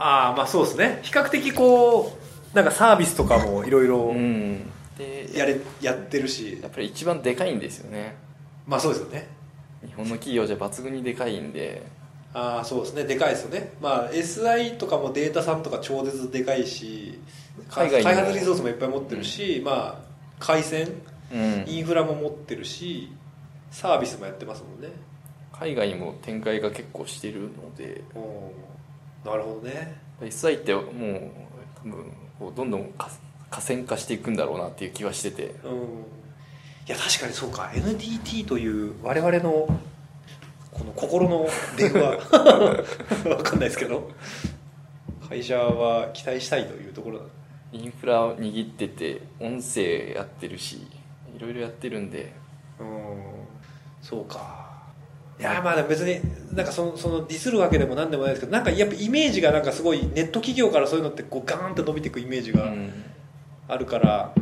[0.00, 0.98] ああまあそうですね。
[1.02, 2.18] 比較的こ
[2.52, 4.12] うなんかサービスとかもいろいろ
[5.32, 6.58] やれやってるし。
[6.60, 8.16] やっぱり一番でかいんですよね。
[8.66, 9.28] まあそうですよね。
[9.86, 11.86] 日本の企業じゃ抜群にでかいんで。
[12.34, 13.04] ああそうですね。
[13.04, 13.72] でかいですよね。
[13.80, 17.20] まあ SI とかもデータさんとか超絶でかいし
[17.70, 20.88] か海外開発リソースもいっぱい持ってるし、まあ回線
[21.32, 21.64] うん。
[21.68, 23.12] インフラも持ってるし
[23.70, 24.88] サービスもやってますもんね。
[25.52, 28.02] 海外にも展開が結構してるので。
[29.24, 30.00] なるほどね。
[30.20, 30.84] SI ってもう
[31.76, 33.10] 多分こうどんどんか
[33.50, 35.54] 河川化していくんだろうなっていう気はしてて。
[35.64, 35.78] うん。
[36.86, 37.70] いや確かにそうか。
[37.74, 39.68] NTT という我々の
[40.72, 42.18] この心の電話。
[43.28, 44.10] わかんないですけど。
[45.28, 47.24] 会社は期待したいというところだ。
[47.72, 50.86] インフラ握ってて音声やってるし
[51.36, 52.32] いろいろやってるんで。
[52.80, 53.37] うん
[54.00, 54.68] そうか。
[55.38, 55.60] いや。
[55.62, 56.20] まあ別に
[56.54, 63.04] なんかそのそのディスるわけでもなんでもないですけどなんかやっぱイメージがなんかすごいネット企業からそういうのってこうガーンって伸びていくイメージがうん。
[63.70, 64.32] あるから、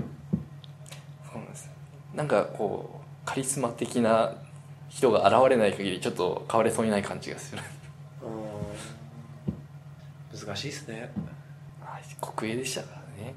[1.33, 1.69] そうなんです。
[2.15, 4.35] なんかこうカリスマ的な
[4.89, 7.63] 人が現れない限りちょっと変われそうにない感じがする。
[8.23, 10.47] うん。
[10.47, 11.11] 難しいですね。
[11.83, 13.35] あ国営でしたからね。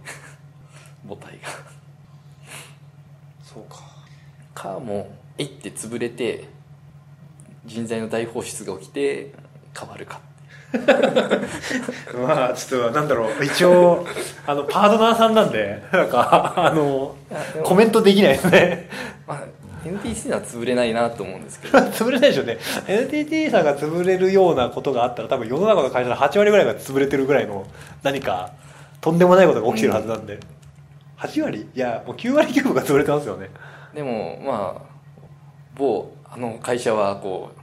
[1.10, 1.47] 母体が。
[3.41, 3.79] そうか。
[4.53, 6.47] かもえいって潰れて
[7.65, 9.34] 人材の大放出が起きて
[9.78, 10.19] 変わるか。
[12.13, 13.43] まあちょっとなんだろう。
[13.43, 14.06] 一応
[14.45, 17.15] あのパートナーさんなんでなんかあの
[17.63, 18.89] コメントできないですね。
[19.25, 19.43] まあ
[19.86, 21.78] NTT は潰れないなと思うんですけど。
[21.89, 22.58] 潰れないでしょうね。
[22.88, 27.65] NTT さんが潰れるようなことがあったら多分世の中の会社の8割ぐらいが潰れてるぐらいの
[28.04, 28.52] 何か
[28.99, 30.39] とんでもないことが起きてるはずなんで、
[31.17, 31.69] 8割？
[31.73, 33.49] いやもう9割9分が潰れてますよね。
[33.95, 34.88] でもまあ
[35.79, 37.59] 某あの会社はこう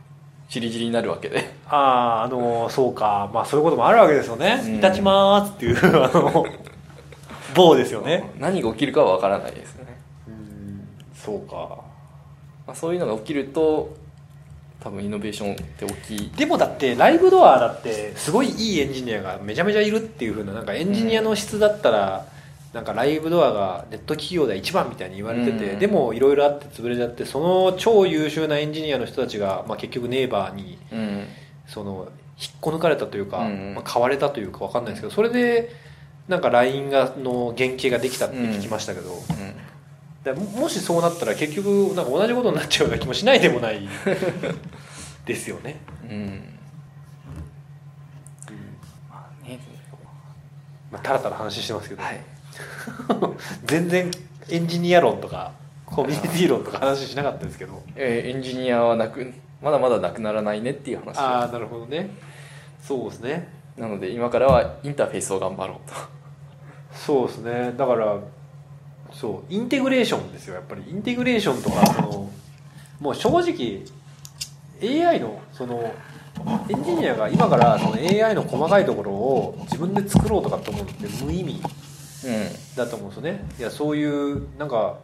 [0.48, 1.54] チリチリになるわけで。
[1.68, 3.30] あああのそうか。
[3.32, 4.76] まあそういうこともあるわけですよね、うん。
[4.76, 6.46] いたちまーすっていう あの
[7.54, 8.32] 棒ですよね。
[8.38, 10.88] 何が起きるかは分からないですよね、うん。
[11.14, 11.78] そうか。
[12.66, 13.94] まあ、そういうのが起きると
[14.80, 16.30] 多分イノベーションって大きい。
[16.36, 22.26] でもだってライブドアだってすごいいいエンジニアがめちゃめちゃいるっていう風ななんかエンジニアの質だったら、
[22.76, 25.78] なんかライブドアがネット企業で一番みたいに言われてて、うん。
[25.78, 31.24] でもいろいろあって潰れちゃってその超優秀なエンジニアの人たちが、まあ、結局ネイバーにうん。
[31.66, 32.08] その
[32.38, 35.70] 引っこ抜かれたというか、うんまあ、買われたというか分かんないですけどそれで
[36.28, 39.14] なんか LINE がの原型ができたって聞きましたけど、
[40.26, 40.60] うん。
[40.60, 43.88] もしそうなったら結局なんか同じことになっちゃうような気もしないでもない
[45.24, 45.80] ですよね。
[46.10, 46.42] うん。
[49.08, 49.58] まあね
[50.92, 52.35] まあ、たらたら話してますけど、はい
[53.64, 54.10] 全然
[54.50, 55.52] エンジニア論とか
[55.84, 57.82] コミュニティ論とか話しなかったですけど。
[57.94, 61.18] えーエンジニアはなくまだまだなくならないねっていう話。
[61.18, 62.10] ああなるほどね。
[62.82, 63.48] そうですね。
[63.76, 65.94] なので今からはインターフェースを頑張ろうと。
[66.92, 67.72] そうですね。
[67.76, 68.18] だから
[69.12, 70.82] そうインテグレーションですよやっぱり。
[70.88, 72.30] インテグレーションとかその
[73.00, 73.82] もう正直
[74.82, 75.92] AI のその
[76.68, 81.52] エンジニアが今からその AI の細かいところを自分で作ろうとかって思うのって無意味。
[81.52, 81.85] う
[82.76, 83.44] だと思うんですよね。
[83.58, 84.98] いやそういうなんか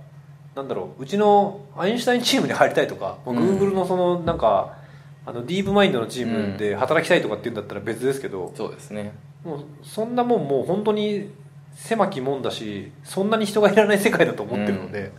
[0.55, 1.03] なんだろう。
[1.03, 3.39] うちのアインシュタインチームに入りたいとか、うん。
[3.39, 4.77] Google のそのなんか
[5.25, 9.13] あのディープマインドのチームで働きたいとかっていうんだったら別ですけどん、そうですね。
[9.45, 11.31] もうそんなもんもう本当に
[11.75, 15.13] 狭きもんだしそんなに人がいらない世界だと思ってるので、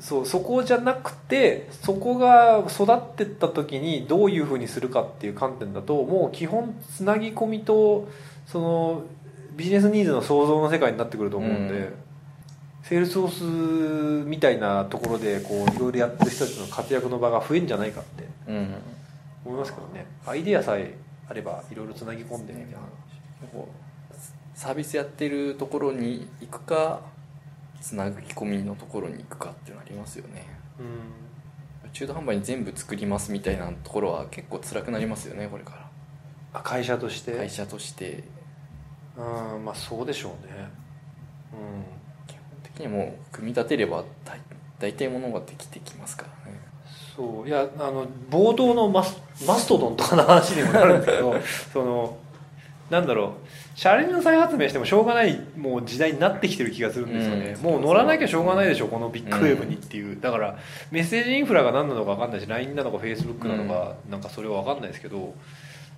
[0.00, 8.08] そうそこじゃなくてそこが育ってった時にどういうふうにするかっていう観点だともう基本つなぎ込みと
[8.46, 9.02] その
[9.58, 11.94] ビジネスニーズの創造の世界になってくると思うんで、うん。
[12.84, 18.74] セールスフォースみたいなところでこういろいろやってる人たちの活躍の場が増えんじゃないかってうん。
[19.44, 20.06] 思いますけどね。
[20.24, 20.94] アイデアさえ
[21.28, 22.78] あればいろいろつなぎ込んでみたいな。
[23.52, 24.14] こう
[24.54, 27.00] サービスやってるところに行くか
[27.80, 30.46] つなぎ込みのところに行くかっていうのありますよね。
[30.78, 31.92] うん。
[31.92, 35.88] 中途半端に全部作りますみたいなところは結構辛くなりますよねこれか
[36.52, 37.32] あ会社として？
[37.32, 38.24] ら会社として
[39.18, 40.68] うんまあそうでしょうね。
[42.26, 44.40] 基本的にもう組み立てれば大
[44.78, 46.58] 大体ものができてきますからね。
[46.62, 46.68] うん
[47.16, 47.48] そう。
[47.48, 51.34] いやあの冒頭のマスマストドンとかの話にもなるんですけど
[51.72, 52.16] その
[52.90, 53.30] なんだろう。
[53.78, 57.62] 車輪の再発明してもしょうがないもう時代になってきてる気がするんですよね、うん。
[57.62, 60.58] もう乗らなきゃしょうがないでしょこのビッグウェーブにっていう、だから
[60.90, 65.32] メッセージインフラが何なのか分かんないし LINE なのか Facebook なのか、なんかそれは分かんないですけど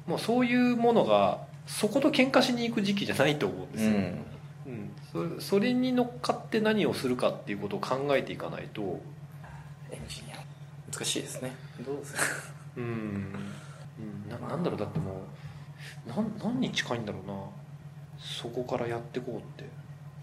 [0.06, 4.24] もうそういうものがそこと喧嘩しに行く時期じゃないと思うんですよ、うん。
[4.66, 9.00] うん、それそれに乗っかって何をするかっていうことを考えていかないと。
[9.90, 10.36] エンジニア。
[10.92, 11.52] 難しいですね。
[11.84, 12.20] どうですか
[12.76, 15.22] うん、うん、ななんだろうだっても
[16.06, 17.34] うなん何に近いんだろうな。
[18.18, 19.64] そこからやっていこうって。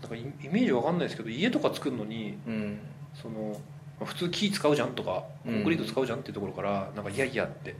[0.01, 2.79] なんかイイメージわかんないですけど家とか作るのにうん。
[3.19, 3.59] その
[3.99, 7.75] まあ普通木使うじゃんとかコンクリート使うじゃんっていうところから、なんかいやいやって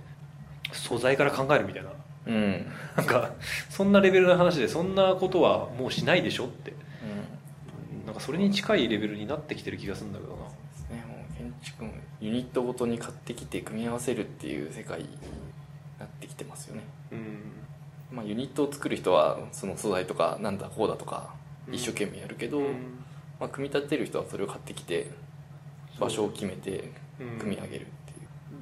[0.74, 1.92] 素材から考えるみたいな
[2.28, 2.66] うん。
[2.96, 3.32] なんか
[3.70, 6.74] そんなレベルの話でそんなことはもうしないでしょって。
[8.06, 10.44] なんかそれに近いレベルになってきてる気がするんだけどな。
[10.46, 15.10] ですねもう建築もユニットごとに買ってきて組み合わせるっていう世界に
[16.00, 16.84] なってきてますよね。
[17.12, 18.16] うん。
[18.16, 21.34] まあユニットを作る人はその素材とかなんだこうだとか
[21.70, 23.00] 一生懸命やるけど、うん。
[23.40, 25.12] まあ、組み立てる人はそれを買ってきて
[26.00, 27.40] 場所を決めてうん。
[27.40, 27.88] 組み上げる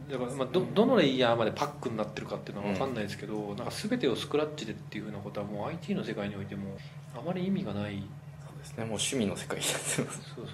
[0.10, 6.78] だからまあどどのレイヤーまでパックになってるかっていうのは分かんないですけど、なんか全てをスクラッチでっていうふうなことはもう IT の世界においても
[7.16, 8.04] あまり意味がない
[8.46, 8.84] そうですね。
[8.84, 9.96] もう趣味の世界になってます。
[9.98, 10.46] そうそう。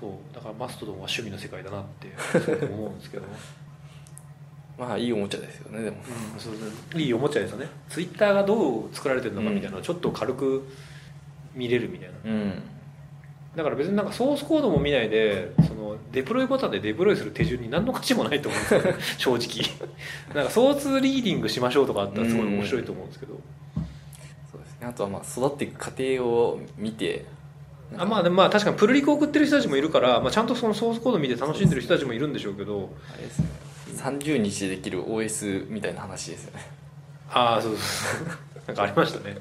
[0.00, 0.34] そう。
[0.34, 2.08] だからマストドンは趣味の世界だなって
[2.66, 3.24] 思うんですけど、
[4.78, 5.96] まあいいおもちゃですよねでも。
[6.34, 7.00] うん、そうそう。
[7.00, 7.68] いいおもちゃですよね。
[7.90, 10.66] ツイッターがどう作られてるのかみたいなのをちょっと軽く
[11.54, 12.14] 見れるみたいな。
[12.24, 12.62] うん。
[13.56, 15.75] だから別になんかソースコードも見ないでその
[16.16, 18.94] デプロイボタンでデプロイする手順に何の価値もないと思うんですよね。
[19.18, 20.34] 正直。
[20.34, 23.38] なんかソースリーディングしましょうとかあったらすごい面白いと思うんですけど、
[24.50, 24.86] そうですね。
[24.86, 27.26] あとはまあ育っていく過程を見て。
[27.98, 32.90] あまあでもまあ確かにプルリク送ってる人たちもいるから、まあ、ちゃんとそのソースコード見て楽しんでる人たちもいるんでしょうけど。
[33.12, 33.48] あれですね。
[33.94, 36.66] 30日でできる OS みたいな話ですよね。
[37.28, 38.28] ああそうそうそう。
[38.68, 39.36] なんかありましたね。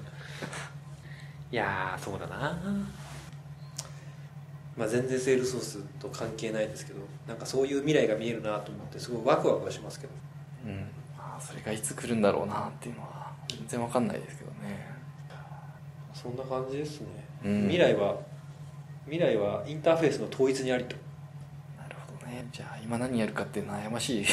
[1.54, 2.60] いやーそうだな
[4.78, 10.14] まあ全然セールソースと関係ないですけどなんかそういう未来が見えるなと思ってすごいワクワクはしますけど。
[10.66, 10.88] うん。
[11.18, 14.86] まあそれがいつ来るんだろうなっていうのは全然わかんないですけどね。
[16.14, 17.08] そんな感じですね、
[17.46, 17.62] うん。
[17.64, 18.18] 未来は
[19.06, 20.96] 未来はインターフェースの統一にありと。
[21.78, 22.48] なるほどね。
[22.52, 24.26] じゃあ今何やるかって悩ましい。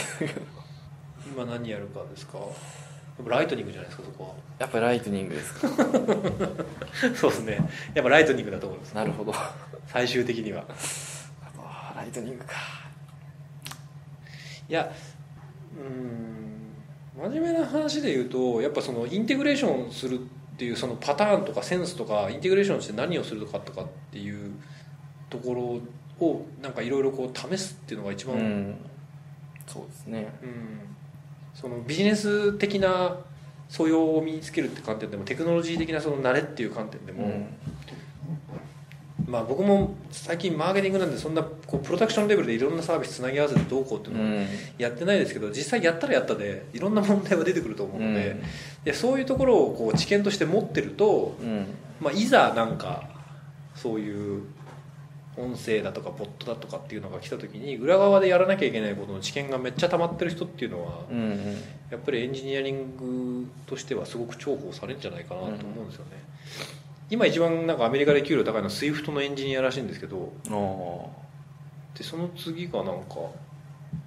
[1.26, 2.38] 今何やるかですか？
[3.26, 5.68] Lightning じゃないですかそこやっぱ Lightning ですか。
[5.68, 5.74] は
[7.14, 7.58] そうですね。
[7.94, 8.94] やっぱ Lightning だと思います。
[8.94, 9.32] なるほど
[9.86, 10.64] 最終的には。
[11.58, 12.54] あ Lightning か。
[14.68, 14.90] いや
[15.76, 20.22] うーん真面目な話で言うとやっぱそのインテグレーションするっ
[20.56, 24.52] ていうそのパターンとかセンスとかインテグレーションして何をするかとかっていう
[25.28, 28.76] ところをなんかいろいろこう試すっていうのが一番、うんうん
[29.66, 30.28] そうですね。
[31.54, 33.16] そのビジネス的な
[33.68, 37.46] 素養を身につけるって観点でもテクノロジー的なその慣れっていう観点でも、うん
[39.26, 44.46] まあ僕も最近マーケティングなんでそんなこうプロダクションレベルでいろんなサービスつなぎ合わせてどうこうっていうのはうん。
[44.78, 48.42] やってないですけど実際やったらやったでいろんな問題は出てくると思うので、うん。
[48.84, 51.66] でそういうところをこう知見として持ってると、うん。
[52.00, 53.04] まあ、いざなんか
[53.74, 54.42] そういう
[55.36, 61.04] 音声だとかボットだとかっていうのが来た時に裏側でやらなきゃいけないことの知見がめっちゃ溜まってる人っていうのは
[61.90, 66.22] やっぱりエンジニアリングとしてはすごく重宝されるんじゃないかなと思うんですよね、
[67.12, 70.32] 今一番なんかアメリカで給料高いのは SWIFT のエンジニアらしいんですけど
[71.94, 73.16] でその次がなんか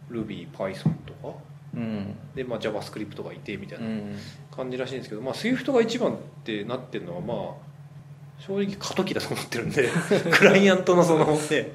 [0.10, 1.38] Ruby、Python とか？
[1.76, 2.15] うん。
[2.34, 4.18] で、まあ、JavaScript がいてみたいうな、ん。
[4.56, 9.88] 感じらしいんですけど、まあ、SWIFT が一番ってなってるのはまあ正直過渡期だと思ってるんで
[10.34, 11.72] クライアントのそのね。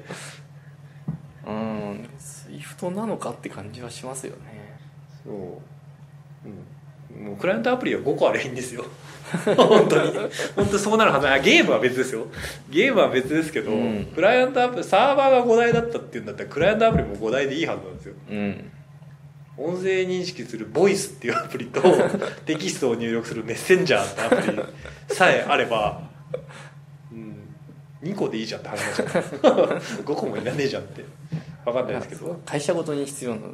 [1.47, 2.09] うん。
[2.19, 4.77] Swift なのかって感じはしますよね。
[5.23, 5.59] そう、うん、
[7.19, 8.85] もうクライアントアプリは5個あればいいんですよ。
[9.55, 10.11] 本当に。
[10.55, 12.27] 本当にそうなるはずあゲームは別ですよ。
[12.69, 14.05] ゲームは別ですけど、うん。
[14.13, 18.15] クライアントアプリサーバーが5台だったっていうんだったらクライアントアプリも5台でいいはずなんですよ。
[18.29, 18.71] うん。
[19.57, 21.81] 音声認識するボイスっていうアプリと
[22.45, 26.01] テキストを入力するメッセンジャーってアプリさえあれば、
[27.11, 27.35] うん、
[28.01, 29.23] 2個でいいじゃんって話になっちゃう
[30.03, 31.03] 5個もいらねえじゃんって。
[31.63, 33.51] 分かんないですけど、会社ごとに必要なうん。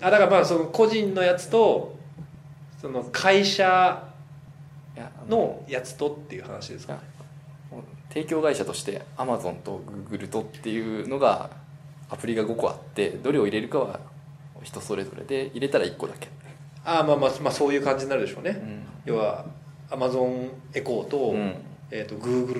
[0.00, 1.95] あだからまあその個人のやつと
[2.80, 4.08] その会社
[5.28, 6.98] のやつとっていう話ですか？
[8.08, 11.50] 提供会社としてアマゾンとグーグルとっていうのが
[12.08, 14.00] アプリが5個あってどれを入れるかは
[14.62, 16.28] 人それぞれで入れたら1個だけ、
[16.84, 18.82] ああまあまあまあそういう感じになるでしょうね、うん。
[19.04, 19.44] 要は
[19.90, 21.54] アマゾンエコーと,、うん、
[21.90, 22.54] えー、とグーグ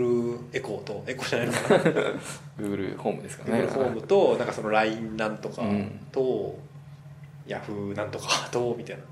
[0.52, 2.11] ルエコーとエコーじゃないのかな。
[2.59, 3.61] Google ホームですかね。
[3.61, 6.00] Google ホームとなんかその LINE なんとかうん。
[6.12, 6.59] と、
[7.46, 9.02] Yahoo なんとかとみたいな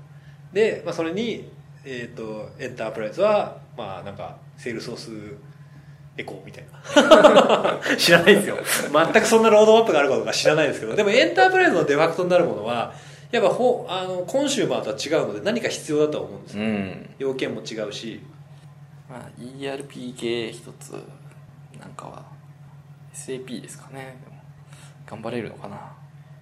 [0.53, 1.49] で、まあ、それに、
[1.83, 5.11] えー、とエンタープライズはまあなんかセールソース
[6.17, 7.79] エコーみたいな。
[7.97, 8.57] 知らないですよ。
[8.91, 12.93] 全くそんなロードマップがあるかどうか知らないですけどでもエンタープライズのデファクトになるものは
[13.31, 16.63] やっぱほあのコンシューマーとは違うので何か必要だとは思うんですよ。
[16.63, 17.09] うん。
[17.19, 18.21] 要件も違うし。
[19.09, 20.91] まあ ERP 系一つ
[21.79, 22.25] なんかは
[23.13, 24.17] SAP ですかね。
[25.05, 25.91] 頑張れるのかな。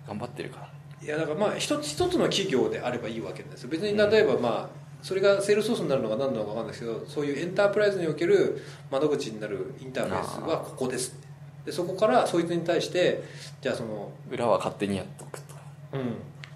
[0.08, 0.73] 頑張ってるから
[1.04, 3.70] いやだからまあ一つ一つの企業であればいいわけですよ。
[3.70, 11.18] 別に例えばまあそれがセールスフォースになるのか何なのか分かんないですけどそういうエンタープライズにおける窓口になるインターフェースはここです
[11.66, 13.22] でそこからそいつに対して
[13.62, 15.56] じゃあその裏は勝手にやっとくと。
[15.94, 16.16] うん。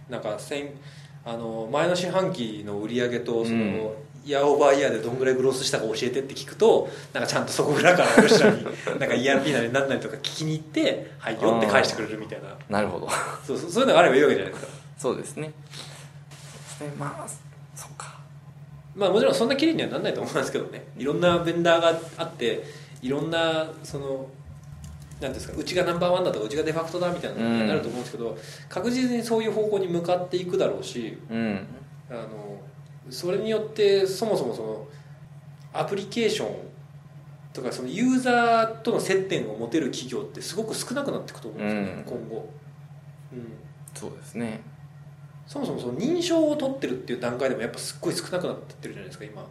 [0.10, 0.70] なんか先
[1.26, 3.92] あの前の四半期の売り上げとその、うん
[4.28, 12.50] イヤーオーバーイヤーでどんぐらいグロースしたか教えてって聞くとなんかちゃんとそこ裏からよしらになんか ERP なりなんなりとか聞きに行って「はいよ」って返してくれるみたいな。
[12.70, 13.08] なるほど。
[13.48, 14.72] そうそういうのがあればいいわけじゃないですか。
[14.98, 15.54] そうですね。
[16.78, 17.30] そうですねまあ
[17.74, 18.20] そうか。
[18.96, 20.84] まあもちろんそんな綺麗にはならないと思いますけどね。
[20.98, 22.64] いろんなベンダーがあって
[23.02, 24.28] いろんなその
[25.22, 28.38] なんですかうちがナンバーワンだとかうちがデファクトだみたいなのになると思うんですけど、
[28.68, 31.66] 確実にそういう方向に向かっていくだろうしうん。
[32.10, 32.62] あの
[33.10, 34.88] それによってそもそもその
[35.74, 36.68] アプリケーション
[37.54, 42.04] とかそのユーザーとの接点を持てる企業ってすごく少なくなっていくと思うんですよね、うん。
[42.04, 42.50] 今後、
[43.34, 43.52] うん、
[43.94, 44.62] そうですね。
[45.48, 49.48] そもそもその認証を取ってるっていう段階でもやっぱすっごい少なくなってってるじゃないですか今。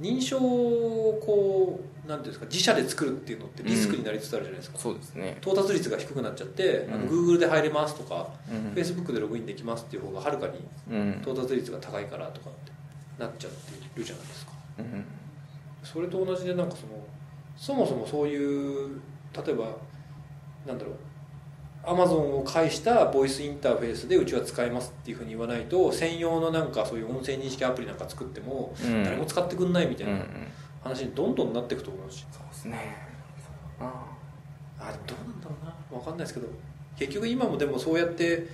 [0.00, 5.36] 認証をこうなんていうんですか自社で作るっていうのってリスクになりつつあるじゃないですか、そうですね。
[5.42, 7.08] 到達率が低くなっちゃって、あのうん。
[7.08, 8.72] Google で入れますとか、うん。
[8.72, 11.18] Facebook でログインできますっていう方がはるかにうん。
[11.20, 12.72] 到達率が高いからとかって
[13.18, 14.52] なっちゃってるじゃないですか。
[14.78, 15.04] うん
[15.82, 16.92] それと同じでなんかその
[17.56, 19.00] そもそもそういう
[19.32, 19.66] 例えば
[20.66, 20.94] なんだろう
[21.84, 29.04] アマゾンを介したボイスインターフェースでうちは使えますっていうふうに言わないと専用のなんかそういう音声認識アプリなんか作ってもうん。
[29.04, 30.26] 誰も使ってくんないみたいなん
[30.82, 32.96] 話にどんどんなっていくと思うしそうですね。
[33.80, 34.04] あ
[34.78, 35.98] あどうなんだろうな。
[35.98, 36.48] 分かんないですけど
[36.98, 38.46] 結局今もでもそうやって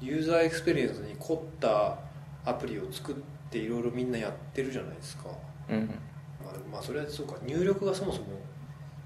[0.00, 1.98] ユーザーエクスペリエンスに凝った
[2.44, 3.14] アプリを作っ
[3.50, 5.24] ていろいろみんなやってるじゃないですか。
[5.68, 5.86] うん。
[6.44, 7.36] まあ、まあそれはそうか。
[7.44, 8.26] 入力がそもそも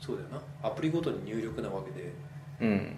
[0.00, 0.68] そうだよな。
[0.68, 2.12] アプリごとに入力なわけで。
[2.60, 2.96] うん。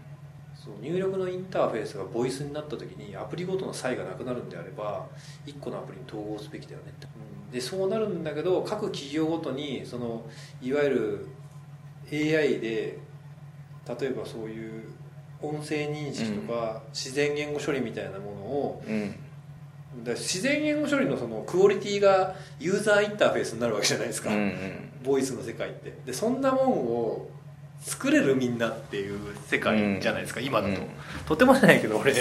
[0.55, 5.07] そう入力のインターフェースがボイスになった時にアプリごとの差異がなくなるんであれば
[5.45, 7.53] 1個のアプリに統合すべきだよねって、うん。
[7.53, 10.25] でそうなるんだけど各企業ごとにその
[10.61, 11.29] いわゆる
[12.11, 12.99] AI で
[14.01, 14.85] 例えばそういう
[15.43, 18.83] 音声認識とか自然言語処理みたいなものを
[20.05, 24.53] 自然言語処理のそのクオリティがユーザーインターフェースになるわけじゃないですか、うん
[25.05, 25.95] ボイスの世界って。
[26.05, 27.29] でそんなもんを
[27.81, 30.89] 作れるみんなっていう世界じゃないですか、今だと、うん
[31.27, 31.37] と。
[31.37, 32.13] てもじゃないけど俺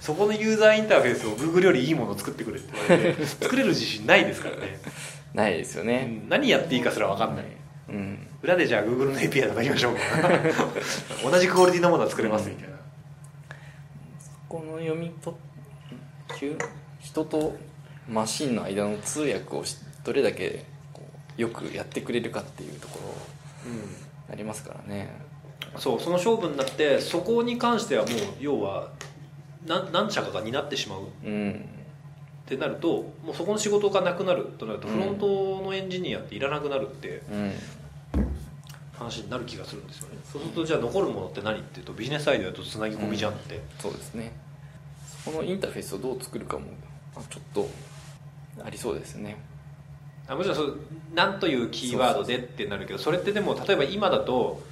[0.00, 3.26] そこのユーザーインターフェースを Google よりいいものを作ってくれって言われて。
[3.26, 4.80] 作れる自信ないですからね、
[5.34, 6.28] ないですようねん。
[6.30, 7.44] 何やっていいかすら分かんない。
[7.90, 8.26] うん。
[8.42, 10.00] 裏でじゃあ Google の API とか言いましょうか
[11.30, 12.76] 同じクオリティのものは作れますみたいな、
[14.48, 15.38] この読み取っ
[17.10, 17.56] 人と
[18.08, 20.64] マシンの間の通訳をしどれだけ
[21.36, 25.10] よくやってくれるかっていうところありますからね。
[25.76, 28.90] そうその勝負になってそこに関してはもう要は
[29.66, 31.00] 何何社かが担ってしまう。
[31.24, 31.68] うん。
[32.46, 34.94] ってなるともうそこの仕事がなくなるとなるとうん。
[34.94, 37.52] フロントのエンジニアっていらなくなるってうん。
[38.96, 40.18] 話になる気がするんですよね。
[40.30, 44.32] そうするとじゃあ残るものって何っていうとビジネスアイデアとつなぎ込みじゃんって、そうですね。
[45.24, 46.64] そこのインターフェースをどう作るかも
[47.20, 47.68] あちょっと
[48.64, 49.36] ありそうですね。
[50.26, 50.78] あもちろんそう
[51.14, 54.62] 何というキーワードでってなるけどそれってでも例えば今だと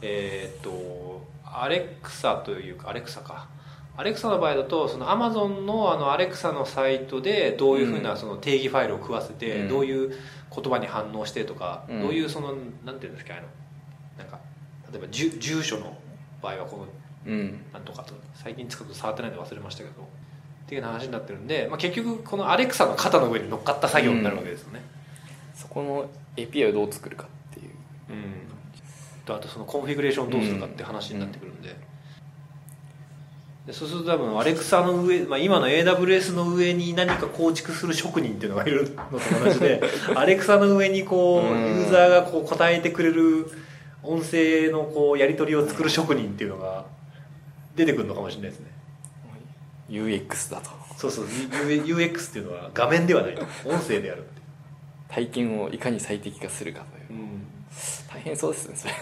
[0.00, 3.48] えーっとアレクサというかアレクサか。
[3.96, 9.68] アレクサの場合だとそのアマゾンのあのアレクサのサイトでどういうふうなその定義ファイルを食わせて、うん。
[9.68, 10.10] どういう
[10.54, 12.02] 言葉に反応してとか、うん。
[12.02, 13.48] どういうそのなんていうんですかあの
[14.16, 14.38] なんか
[14.92, 15.98] 例えば住住所の
[16.40, 16.86] 場合はこの
[17.26, 17.60] うん。
[17.72, 20.08] なんとかと最近ちょっと触ってないんで忘れましたけど
[20.68, 24.82] っていう話になってるんで、まあ、結局このアレクサの肩の上に乗っかった作業になるわけですよね、
[25.54, 27.70] そこの API をどう作るかっていう。
[28.10, 28.24] うん、
[29.24, 31.74] とあとそのコンフィグレーションをどうするかって話になってくるんで,、
[33.66, 39.80] でそうすると多分アレクサの上、まあ、今の AWS の上に何か構築する職人っていうのがいるのと同じで
[40.14, 41.64] アレクサの上にこううん。
[41.78, 43.50] ユーザーがこう答えてくれる
[44.02, 46.84] 音声のこうやり取りを作る職人っていうのが
[47.74, 48.77] 出てくるのかもしれないですね
[49.88, 50.70] UX だと。
[50.96, 51.26] そうそう
[51.70, 54.40] U- UX っていうのは画面ではない音声であるって
[55.08, 57.20] 体験をいかに最適化するかという。
[57.20, 57.46] うん。
[58.12, 58.94] 大変そうですねそれ。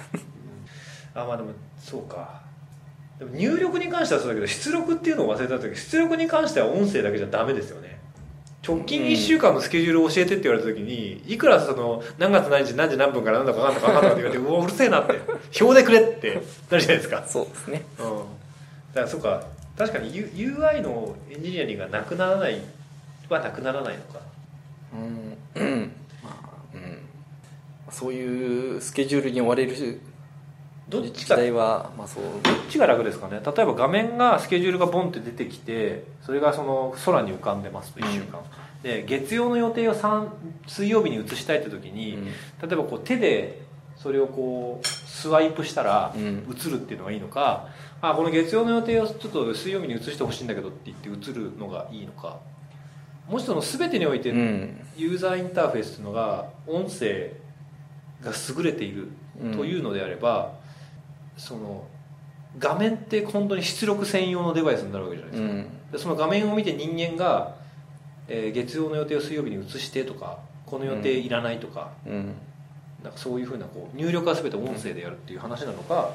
[1.14, 2.42] あまあでもそうか。
[3.18, 7.96] でも入力に関してはそうだけど出力っていうのを忘れた時出力に関しては音声だけじゃダメですよね。
[8.66, 15.20] 直近1週間のスケジュールを教えてって言われた時にいくらその何月何日何時何分から何だか分かんなか分かんなかって言われてうわうるせえなって。
[15.62, 17.25] 表でくれってなるじゃないですか。
[17.27, 17.85] そうですね。
[17.99, 18.05] うん。
[18.09, 18.14] だ
[18.94, 19.44] からそうか
[19.76, 22.60] 確かに U- UI のエンジニアリングがなくならない
[23.28, 24.20] はなくならないのか。
[24.94, 25.62] うん。
[25.62, 26.36] う んまあ
[26.74, 26.98] うん。
[27.90, 29.98] そういうスケジュールに追われる時
[30.88, 32.22] どっちか代はまあそう。
[32.42, 33.40] どっちが楽ですかね。
[33.44, 38.40] 例えば画面がスケジュールがボンって出てきてそれがその空に浮かんでますと1週間、
[38.82, 40.28] で月曜の予定を3
[40.68, 42.24] 水曜日に移したいって時に、うん。
[42.26, 42.30] 例
[42.72, 43.61] えばこう手で
[44.07, 46.46] それをこうスワイプしたらうん。
[46.48, 47.66] 移るっていうのがいいのか、
[48.00, 52.38] あこの月曜の予定をちょっと水曜日に移してほしいんだけどって言って移るのがいいのか。
[53.28, 54.80] もしその全てにおいてうん。
[54.96, 57.32] ユーザーインターフェースっていうのが音声
[58.22, 59.09] が優れている
[59.57, 60.52] というのであれば、
[61.36, 61.88] その
[62.61, 65.90] 画面って本当に出力専用のデバイスになるわけじゃないですか、うん。
[65.90, 67.57] でその画面を見て人間が、
[68.28, 72.34] えー月曜の予定を水曜日に移してとかこの予定いらないとか、うん
[73.07, 76.12] なんかそういうふうなこう入力は全て音声でやるっていう話なのか、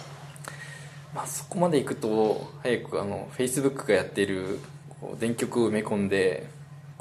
[1.15, 4.59] まあ、そこまでいくと早くあの Facebook がやってる
[4.99, 6.49] こう電極を埋め込んで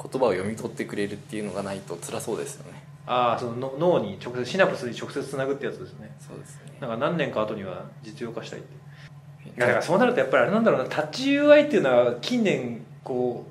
[0.01, 2.83] 言葉を読み取ってくれるっていうのがないと辛そうですよね。
[3.05, 6.15] ああそのの脳に直接シナプスに直接つなぐってやつですね。
[6.25, 6.77] そうですね。
[6.79, 9.59] なんか何年か後には実用化したいって。
[9.59, 10.89] だからそうなるとやっぱりあれなんだろうな。
[10.89, 13.45] タッチ UI っていうのは近年こ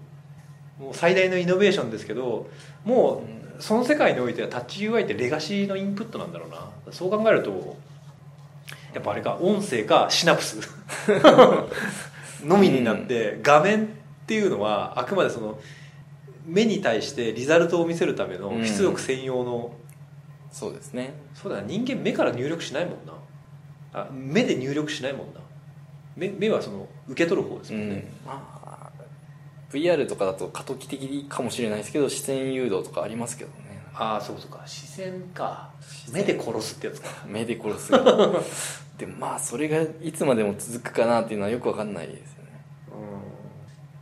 [0.80, 2.48] うもう最大のイノベーションですけど
[2.86, 6.68] もうその世界においてはタッチ UI ってレガシーのインプットなんだろうな。
[6.90, 7.76] そう考えると
[8.92, 10.58] やっぱあれか音声かシナプス。
[12.44, 13.88] のみになって、画面っ
[14.26, 15.58] ていうのはあくまでその
[16.46, 18.64] 目に対してリザルトを見せるためのうん。
[18.64, 19.74] 出力専用の、
[20.50, 21.14] そうですね。
[21.34, 21.66] そうだな。
[21.66, 23.12] 人間目から入力しないもんな。
[23.92, 25.40] あ目で入力しないもんな。
[26.16, 28.89] 目目はその受け取る方ですうんもんね、まあ
[29.72, 35.70] VR とかだと過渡期的かもしれないですけど視線誘導とかありますけどねああそうそうか視線か
[36.12, 37.92] 目で殺すってやつか目で殺す
[38.98, 42.50] でまあそれがいつまでも続くかなっていうのはよくわかんないですよね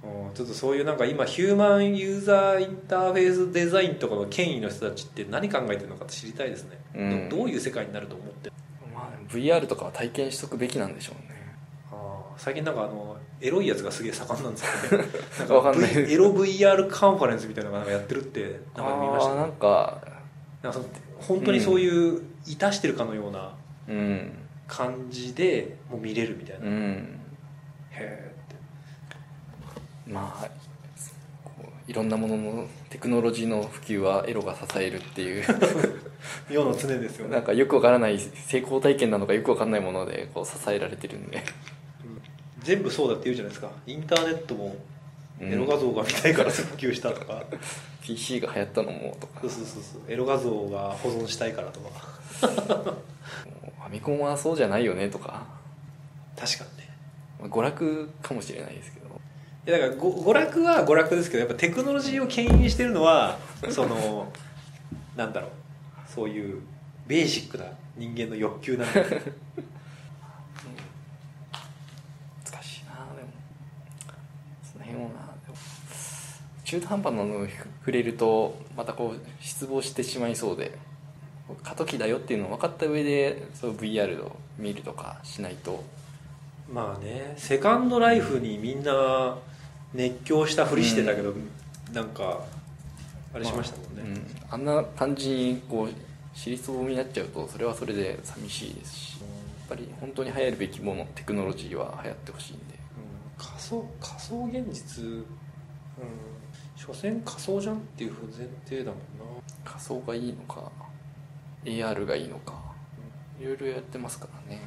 [0.04, 8.50] うんちょっとそういうなんか今ヒューマンユーザーインターフェースデザインとかの権威の人たちって何考えてるのかって知りたいですね、うんどういう世界になると思って
[8.94, 11.37] まあ VR とかは体験しとくべきなんでしょうね
[12.38, 15.06] 最近なんかあのエロいやつがすげえ盛んなんですよね。
[15.40, 15.90] な んわかんない。
[16.12, 19.34] エロ VR カンファレンスみたいなのがやってるってなんか見ました。
[19.34, 19.98] ねなんか。
[20.62, 20.88] なんかその
[21.20, 23.54] 本当にそういういたしてるかのような
[23.88, 24.32] うん。
[24.66, 27.20] 感じでもう見れるみたいな、へうん
[27.92, 28.34] え
[30.06, 30.48] まあ
[31.86, 35.44] いろんなもののテクノロジーの普及はエロが支えるっていう。
[36.50, 37.34] 世の常ですよね。
[37.34, 41.42] なんかよくわからない成功体験なのかよくわかんないものでこう支えられてるんで
[42.68, 43.70] 全部そうだって言うじゃないですか。
[43.86, 44.76] インターネットも
[45.40, 45.50] うん。
[45.50, 47.42] エロ画像が見たいから普及したとか、
[48.02, 49.40] PC が流行ったのもとか。
[49.40, 50.02] そうそうそうそう。
[50.06, 51.88] エロ画像が保存したいからとか。
[52.40, 55.46] ファミコンはそうじゃないよねとか、
[56.36, 56.90] 確かにね。
[57.40, 59.06] まあ娯楽かもしれないですけど。
[59.66, 63.38] いやだからご娯楽は娯楽ですけどやっぱテクノロジーを牽引してるのは
[63.70, 64.30] その
[65.16, 65.50] なんだろう。
[66.06, 66.62] そういう
[67.06, 67.64] ベーシックな
[67.96, 69.00] 人間の欲求なんで
[72.44, 73.28] 難しいなでも
[74.62, 75.14] その辺をな
[75.44, 75.56] でも
[76.68, 77.50] 中途半端なのに
[77.80, 80.76] 触れるとまたこう失望してしまいそうで
[81.62, 85.82] 過渡期だよっていうのを分かった上でそう VR を見るとかしないと。
[86.70, 89.38] まあねセカンドライフにみんな
[89.94, 91.32] 熱狂したふりしてたけど、
[91.94, 92.44] なんか
[93.32, 95.88] あれしましたもんね、うん、あんな感じにこう
[96.34, 99.24] 尻つぼみになっちゃうとそれはそれで寂しいですしや
[99.64, 102.62] っぱり本当に流行るべきものテクノロジーは流行ってほしいんで。
[102.62, 103.46] うん。
[103.46, 105.24] 仮想仮想現実うん
[106.78, 109.42] 所詮仮想じゃんっていう前提だもんな。
[109.64, 110.70] 仮想がいいのか
[111.64, 112.54] AR がいいのか。
[113.40, 114.62] いろいろやってますからね。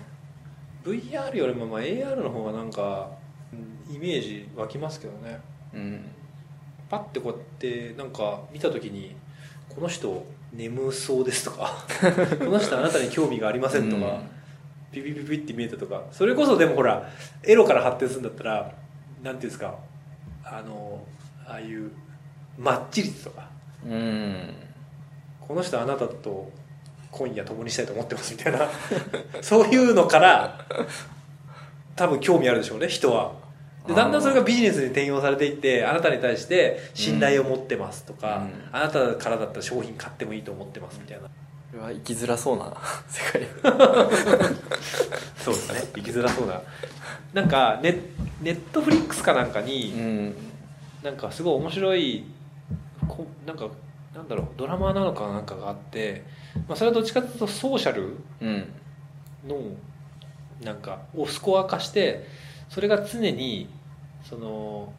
[0.83, 3.09] VR よりもまあ AR の方がなんか
[3.53, 5.39] うんイメージ湧きますけどね。
[5.73, 6.05] うん。
[6.89, 9.15] パッてこうやってなんか見た時に
[9.69, 11.85] この人眠そうですとか
[12.39, 14.21] この人あなたに興味がありませんとか、うん。
[14.91, 17.09] ピピピピって見えたとかそれこそでもほら
[17.43, 18.73] エロから発展するんだったら
[19.23, 19.77] なんていうんですか
[20.43, 21.01] あの
[21.51, 21.91] ああいう
[22.57, 23.49] マッチ率とか。
[23.85, 24.53] うん。
[25.45, 26.49] この人あなたと
[27.11, 28.69] 今夜共にしたいと思ってますみたいな。
[29.43, 30.65] そういうのから
[31.97, 33.33] 多分興味あるでしょうね人は。
[33.85, 38.69] でだんだんそれがビジネスに転用されていってあなたに対して信頼を持ってますとか、うん。
[38.71, 41.23] あなたからだったら商品買ってもいいと思ってますみたいな。
[41.23, 41.29] こ
[41.73, 42.73] れは生きづらそうな
[43.09, 43.47] 世界。
[45.43, 46.61] そうですね生きづらそうな。
[47.33, 47.97] なんかネ
[48.41, 50.50] ネットフリックスかなんかに、うん
[51.03, 52.23] なんかすごい面白い
[53.07, 53.69] こなんか
[54.13, 56.23] なんだろうドラマなのかなんかがあって、
[56.67, 58.73] まあ、それはどっちかというとソーシャルうん
[59.47, 59.57] の
[60.63, 62.25] なんかをスコア化して
[62.69, 63.69] それが常に
[64.23, 64.93] その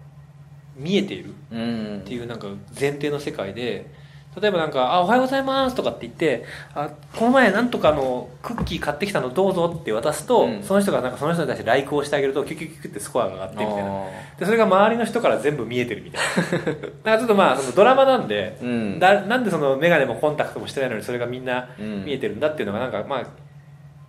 [0.77, 2.49] 見えているうんっていうなんか
[2.79, 3.93] 前提の世界で
[4.41, 10.63] 例えばなんか「あおはようございます」とかって言って「あこの前なんとかのクッキー買ってきたのどうぞ」って渡すと、うん。
[10.63, 14.05] その人がなんかその人に対してライクをしてあげるとキュキュキュキュってスコアが上がってみたいな。
[14.05, 14.07] あ
[14.39, 16.23] でそれが周りの人から全部見えてるみたい
[16.59, 16.73] な。
[16.73, 18.99] だからちょっとまあそのドラマなんで、ーうん。
[18.99, 23.23] だなんでその眼鏡もコンタクトもしてないのにそれがみんなうん見えてるんだっていうのがなんかまあ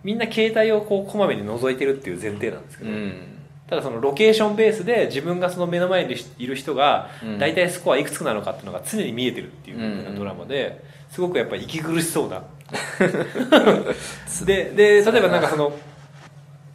[0.02, 3.33] みんな携帯をこうこまめに覗いてるっていう前提なんですけど、うん
[3.68, 7.38] ただそのロケーションベースで自分がその目の前にいる人がうん。
[7.38, 12.42] 大体スコアいくつなのかっていうのが常に見えてるっていうドラマですごくやっぱり息苦しそうな。
[14.44, 15.72] でで例えばなんかその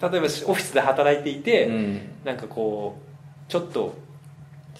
[0.02, 2.02] 例えばオフィスで働いていて、うん。
[2.24, 2.98] なんかこ
[3.48, 3.96] うちょっと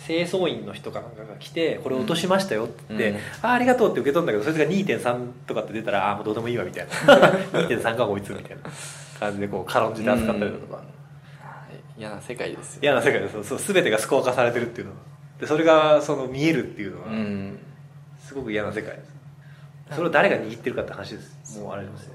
[0.08, 3.18] 清掃員の人かなんかが来てこれ落としましたよってうん。
[3.44, 7.16] あありがとうって受け取るんだけどそいつが2.3とかって出たらああもうどうでもいいわみたいな。
[7.68, 8.58] 2.3かこいつみたいな
[9.20, 10.99] 感じでこう軽んじて扱ったりだとか、はい
[12.00, 14.94] 嫌な世界ですよ嫌な世界でそうそう全てがスコア化されてるっていうの。
[15.40, 17.60] でそれがその見えるっていうのはうん
[18.20, 19.96] すごく嫌な世界です。
[19.96, 21.60] それを誰が握ってるかって話です。
[21.60, 22.10] もうあれです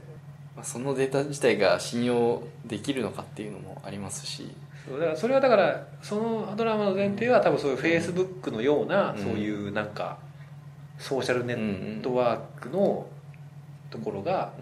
[0.63, 4.51] そのデータ自体が信用できるのかっていうのもありますし。
[4.89, 9.19] そうだからそれはだからそのドラマの前提は多分そういうフェイスブックのような、うん。
[9.19, 10.19] そういうなんか
[10.99, 13.07] ソーシャルネットワークの
[13.91, 14.53] ところが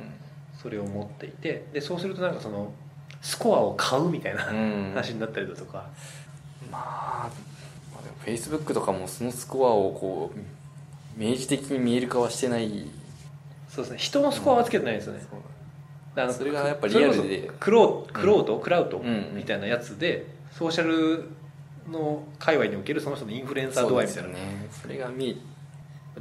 [0.62, 2.72] それを持っていてでそうするとなんかその
[3.22, 4.90] スコアを買うみたいなうん。
[4.94, 5.86] 話になったりだとか、
[6.70, 7.30] まあ
[7.94, 10.38] まあでもフェイスブックとかもそのスコアをこう
[11.16, 12.86] 明示的に見える化はしてない。
[13.68, 13.98] そうですね。
[13.98, 15.22] 人のスコアはつけてないんですよね、
[16.16, 17.50] あのそれがやっぱリアルで。
[17.58, 21.24] クロークロート、クラウトうんみたいなやつでソーシャル
[21.90, 24.28] の界隈におけるその人のインフルエンサー度合いみたいな。
[24.28, 24.68] すよね。
[24.82, 25.36] それが見え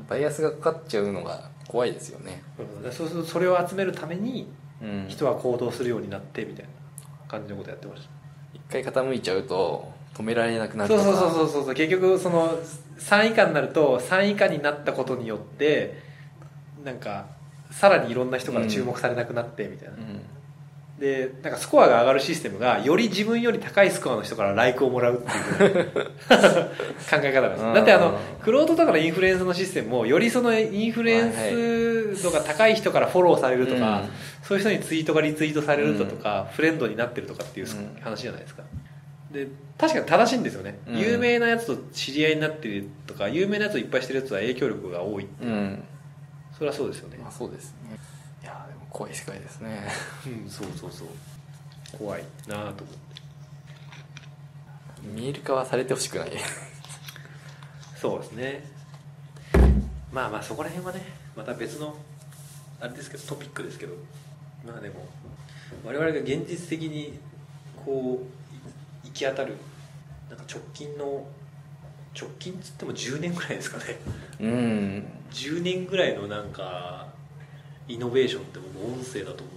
[0.08, 2.41] バイアスがかかっちゃうのが怖いですよね。
[2.84, 4.47] うんそうするとそれを集めるために
[4.82, 5.06] うん。
[5.08, 6.72] 人は行動するようになってみたいな
[7.32, 8.10] 感じのことやってまし
[8.54, 12.60] 一回傾いちゃうと止められなくなたるそうそうそうそうそう結局その
[13.00, 15.98] 3位以下になると3位以下になったことによって
[16.84, 17.28] なんか
[17.72, 20.20] さらにいろんな人から注目されなくなってみたいな、うん
[21.02, 25.86] でなんかスコアが上がるシステムがより自分より高いスコアの人からライクをもらうっていう。
[25.89, 27.74] 考え方なんですうん。
[27.74, 31.34] だってあのクロードとかのインフルエンスのシステムもよりそのインフルエン
[32.16, 34.10] ス度が高い人からフォローされるとか、うん。
[34.43, 37.99] そういう人にツイートがリツイートされるだとか、フレンドになってるとかっていううん。
[37.99, 38.62] 話じゃないですか。
[39.32, 39.47] で
[39.80, 40.99] 確かに正しいんですよね、うん。
[40.99, 45.84] 有名なやつと知り合いになってるとか有名なやつをいっぱいしてるやつは影響力が多いうん。
[46.56, 47.18] それはそうですよね。
[47.20, 47.97] まあそうですね
[48.92, 49.88] 怖い世界ですね。
[50.28, 51.08] うんそうそうそう。
[51.98, 53.02] 怖いなぁと思って。
[55.04, 56.32] 見える化はされてほしくない。
[57.96, 58.64] そうですね。
[60.12, 61.02] まあまあそこら辺はね
[61.36, 61.96] また別の
[62.80, 63.94] あれですけどトピックですけど。
[64.66, 65.08] まあでも
[65.84, 67.18] 我々が現実的に
[67.84, 69.56] こうい行き当たる
[70.30, 71.26] なんか直近の
[72.20, 74.00] 直近っつっても10年ぐらいですかね。
[74.39, 75.08] うん。
[75.32, 77.08] 10年ぐらいのなんか
[77.88, 79.52] イノベーションってもう音声だと思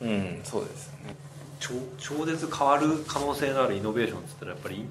[0.00, 0.38] うんで。
[0.38, 1.14] うんそうですよね、
[1.58, 4.88] 超超絶変わる可能性のあるイノベーションっつったらやっぱり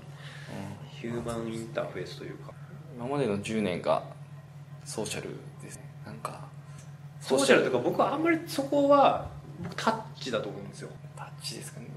[1.02, 2.54] ヒューマンインターフェースというか。
[2.96, 4.04] 今までの10年が
[4.84, 5.30] ソーシャル
[5.62, 5.84] ですね。
[6.06, 6.48] なんか
[7.22, 9.30] ソーシャルというか僕はあんまりそこは
[9.64, 10.90] 僕タッチだと思うんですよ。
[11.16, 11.88] タッチですかね。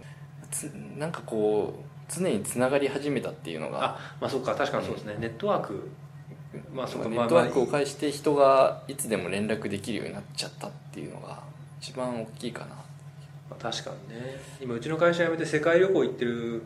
[0.50, 0.64] つ
[0.96, 3.84] なんかこう常につながり始めたっていうのが。
[3.84, 5.90] あまあそうか確かにそうですね、ネットワーク
[6.74, 11.42] まあそうかネットワークを介して人がいつでも連絡できるようになっちゃったっていうのが
[11.80, 12.76] 一番大きいかな。
[13.50, 14.40] あ確かにね。
[14.60, 16.62] 今うちの会社辞めて世界旅行行ってる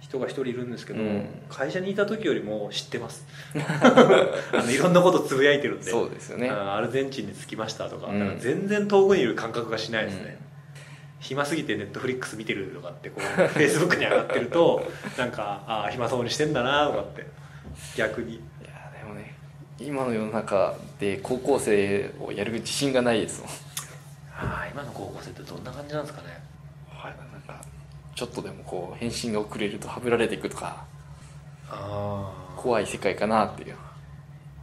[0.00, 1.26] 人が一人いるんですけど、うん。
[1.48, 3.26] 会社にいた時よりも知ってます。
[3.56, 5.90] あのいろんなことつぶやいてるんで。
[5.90, 6.50] そうですよね。
[6.50, 8.18] あアルゼンチンに着きましたとか,、うん。
[8.18, 10.38] だから全然遠くにいる感覚がしないですね、
[11.20, 14.86] 暇すぎてネットフリックス見てるとかってこうフェイスブックに上がってると
[15.16, 17.26] なんかああ暇そうにしてんだなとかって
[17.96, 18.40] 逆に
[19.80, 23.50] 今の世の中で高校生をやる自信がないですもん。
[24.36, 26.42] ああ今の高校生ってどんな感じなんですかね。
[26.88, 27.64] はいなんか
[28.14, 30.84] ちょっとでもこう返信が遅れるとはぶられていくとか
[31.70, 33.76] ああ怖い世界かなっていう。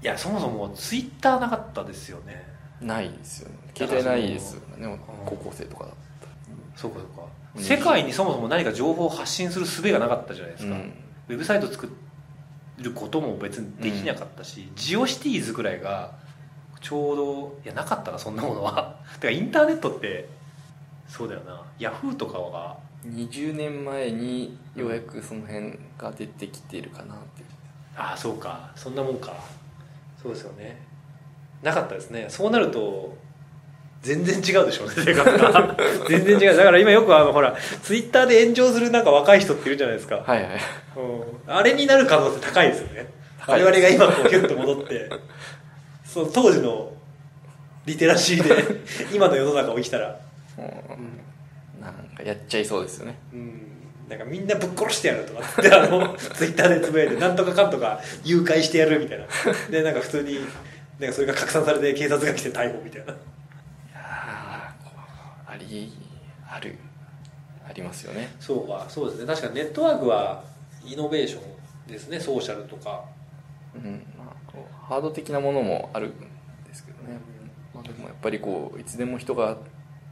[0.01, 2.45] いやそもそもツイッターなかったですよね。
[2.81, 3.55] ないですよね。
[3.75, 4.85] 携帯ないですよね。
[4.85, 4.99] うん。
[5.25, 5.93] 高校生とかだっ
[6.75, 7.23] そうかそうか、
[7.55, 7.63] うん。
[7.63, 10.93] 世界にそもそも何か情報を発信する術がなかったじゃないですか、たらうん。
[11.29, 11.89] ウェブサイト作
[12.77, 16.13] ることも別にできなかったし、ジオシティーズぐらいが
[16.81, 18.99] ちょうどいやなかったなそんなものは。
[19.19, 20.29] てかインターネットって
[21.07, 21.61] そうだよな。
[21.79, 27.43] ヤフーとかは20年前にようやくその辺が出てきてるかなって。
[27.95, 28.71] ああそうか。
[28.75, 29.33] そんなもんか。
[30.21, 30.85] そうですよね。
[31.61, 32.27] なかったですね。
[32.29, 33.15] そうなると
[34.05, 34.93] 全然違うでしょうね。
[34.97, 35.75] 生活が
[36.07, 36.57] 全然違う。
[36.57, 40.51] だから今よくあのほらツイッターで炎上するなんか若い人っているじゃないですか、はいはい。
[40.95, 43.07] うん、あれになる可能性高いですよね。
[43.47, 45.09] 我々が今こうヒュッと戻って。
[46.05, 46.93] その当時の
[47.87, 48.81] リテラシーで
[49.11, 50.19] 今の世の中を生きたら、
[50.59, 51.81] うん。
[51.81, 53.17] なんかやっちゃいそうですよね。
[53.33, 53.61] うん、
[54.07, 59.25] なんかみんなぶっ殺してやるとかってあのツイッターでつぶやいてなんとかかんとか誘拐してやるみたいな。
[59.71, 60.39] でなんか普通に
[60.99, 63.15] なんかそれが拡散されて警察が来て逮捕みたいな
[65.55, 65.91] あり
[66.47, 66.75] ある
[67.67, 68.35] ありますよね。
[68.39, 69.25] そうかそうですね。
[69.25, 70.43] 確かにネットワークは
[70.85, 71.39] イノベーショ
[71.87, 73.03] ンですねソーシャルとか。
[73.75, 76.11] うんまあ、こうハード的なものもあるん
[76.63, 77.19] ですけどね、
[77.73, 79.57] まあ、でもやっぱりこういつでも人が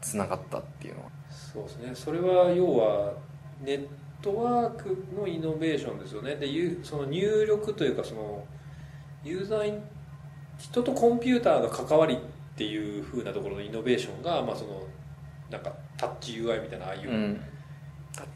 [0.02, 1.10] つながったっていうのは。
[1.30, 1.92] そうですね。
[1.94, 3.14] それは要は
[3.62, 3.88] ネッ
[4.22, 6.36] トワークのイノベーションですよね。
[6.36, 8.46] でゆその入力というかその
[9.24, 9.80] ユーザー
[10.58, 12.18] 人とコンピューターの関わりっ
[12.56, 14.84] ていう風なところのイノベーションが、まあ、その
[15.54, 17.42] なんかタッチ UI みたいなああいううん。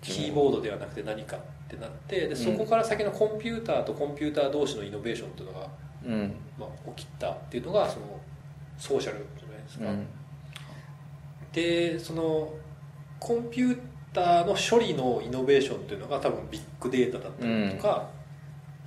[0.01, 5.67] キーボードではなくて何かってなってでそこから先のコンピューターとコンピューター同士のイノベーションっていうのが、
[6.05, 6.35] うん。
[6.57, 8.19] まあ、起きたっていうのがその
[8.77, 10.07] ソーシャルじゃないですか、うん。
[11.51, 12.53] でその
[13.19, 13.79] コンピュー
[14.13, 18.09] ターの処理のイノベーションっていうのが多分ビッグデータだったりとか、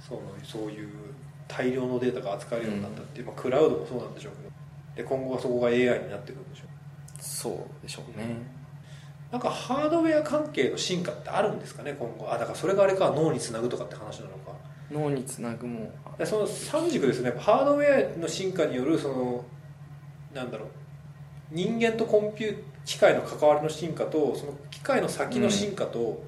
[0.00, 0.88] そのそういう
[1.46, 4.50] 大量のデータが扱えるようになったっていう、まあ、クラウドもそうなんでしょうけど。
[4.96, 6.69] で今後はそこが AI になってくるんでしょう
[7.20, 8.36] そうでしょうね。
[9.30, 12.28] なんかハードウェア関係の進化ってあるんですかね今後。
[12.32, 14.52] あだからそれがあれか脳につなぐとかって話なのか。
[14.90, 17.32] 脳につなぐもでその三軸ですね。
[17.38, 19.44] ハードウェアの進化によるその
[20.34, 20.68] なんだろう。
[21.52, 26.24] 人間とコンピュー機械の関わりの進化とその機械の先の進化と、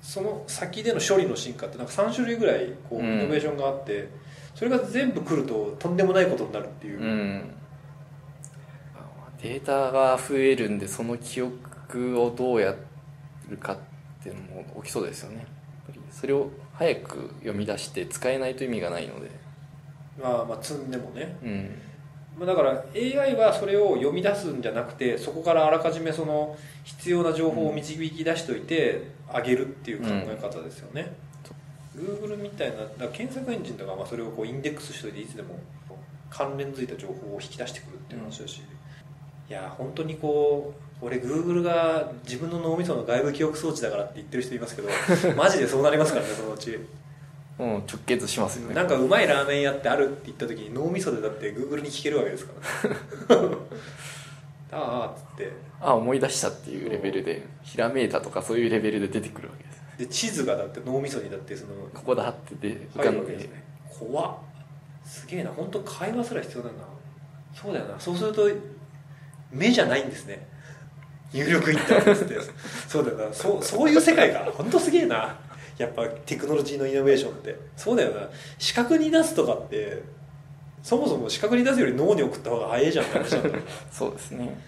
[0.00, 3.04] その先での処理の進化ってなんか3種類ぐらいこううん。
[3.04, 4.08] イノベーションがあって、
[4.54, 7.54] それが全部来るととんでもないことになるっていう、うん
[9.42, 12.74] データが増えるんでその記憶をどうや
[13.48, 13.76] るかっ
[14.22, 15.46] ていうのも起きそうですよね。
[16.10, 19.30] それを早く読み出して使えないと意味がないので。
[20.20, 21.36] まあまあ積んでもね。
[21.42, 21.70] うん。
[22.38, 31.12] まあだから AI はそれを読み出すんじゃなくてそこからあらかじめその必要な情報を導き出しておいてあげるっていう考え方ですよね、
[31.96, 35.58] Google みたいなだ検索エンジンとかはまあそれをこうインデックスしておいていつでも
[36.30, 38.62] 関連づいた情報を引き出してくるっていう話だし、
[39.50, 40.72] いや本当にこ
[41.02, 44.88] う俺 Google が自分の脳みその外部記憶装置だからって言ってる人いますけど
[45.34, 46.78] マジでそうなりますからねそのうち。
[47.58, 48.74] もう直結しますよね。
[48.74, 52.52] なんかうまいラーメン屋ってあるって言った時に脳みそでだって Google に聞けるわけですか
[53.28, 53.36] ら。
[53.42, 53.56] ね
[54.72, 55.52] ああっつって。
[55.80, 59.80] あ思い出したっていうレベルでひらめいたとかそういうレベルで出てくるわけです。
[59.98, 63.64] で地図がだって脳みそにだってそのここだってで浮入かんでるわけですね。
[63.98, 64.34] 怖っ。
[65.04, 65.50] すげえな。
[65.50, 66.74] 本当会話すら必要だな。
[67.54, 67.98] そうだよな。
[67.98, 68.48] そうすると
[69.50, 70.46] 目じゃないんですね。
[71.32, 72.38] 入力インターフェースって
[72.88, 73.34] そうだよな。
[73.34, 75.38] そうそういう世界か本当すげえな。
[75.78, 77.56] やっぱテクノロジーのイノベーションって。
[77.76, 78.28] そうだよな。
[78.58, 80.02] 視覚に出すとかって
[80.82, 83.54] そもそも視覚に出すより脳に送った方が早いじゃんって話なんだよ
[83.90, 84.58] そうですね。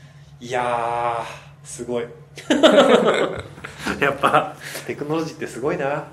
[0.40, 2.04] いやーすごい。
[4.00, 4.56] やっぱ。
[4.86, 5.84] テクノロジーってすごいな。
[5.84, 6.04] やっ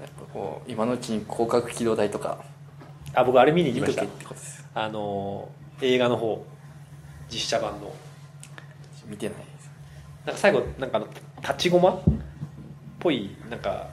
[0.00, 2.38] ぱこう今のうちに広角機動隊とか。
[3.14, 4.02] あ僕あれ見に行きました。
[4.02, 5.48] 見とけってことですあの
[5.80, 6.44] 映画の方
[7.34, 7.92] 実写版の。
[9.06, 9.70] 見てないです。
[10.24, 11.08] なんか最後なんかあの
[11.42, 12.02] 立ちごまっ
[13.00, 13.90] ぽいなんか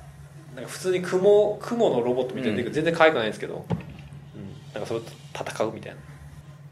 [0.56, 2.72] なんか普通に雲雲のロボットみたいな、うん。
[2.72, 3.66] 全然可愛くないんですけど、
[4.36, 5.98] うん、なんかそれと戦うみたいな。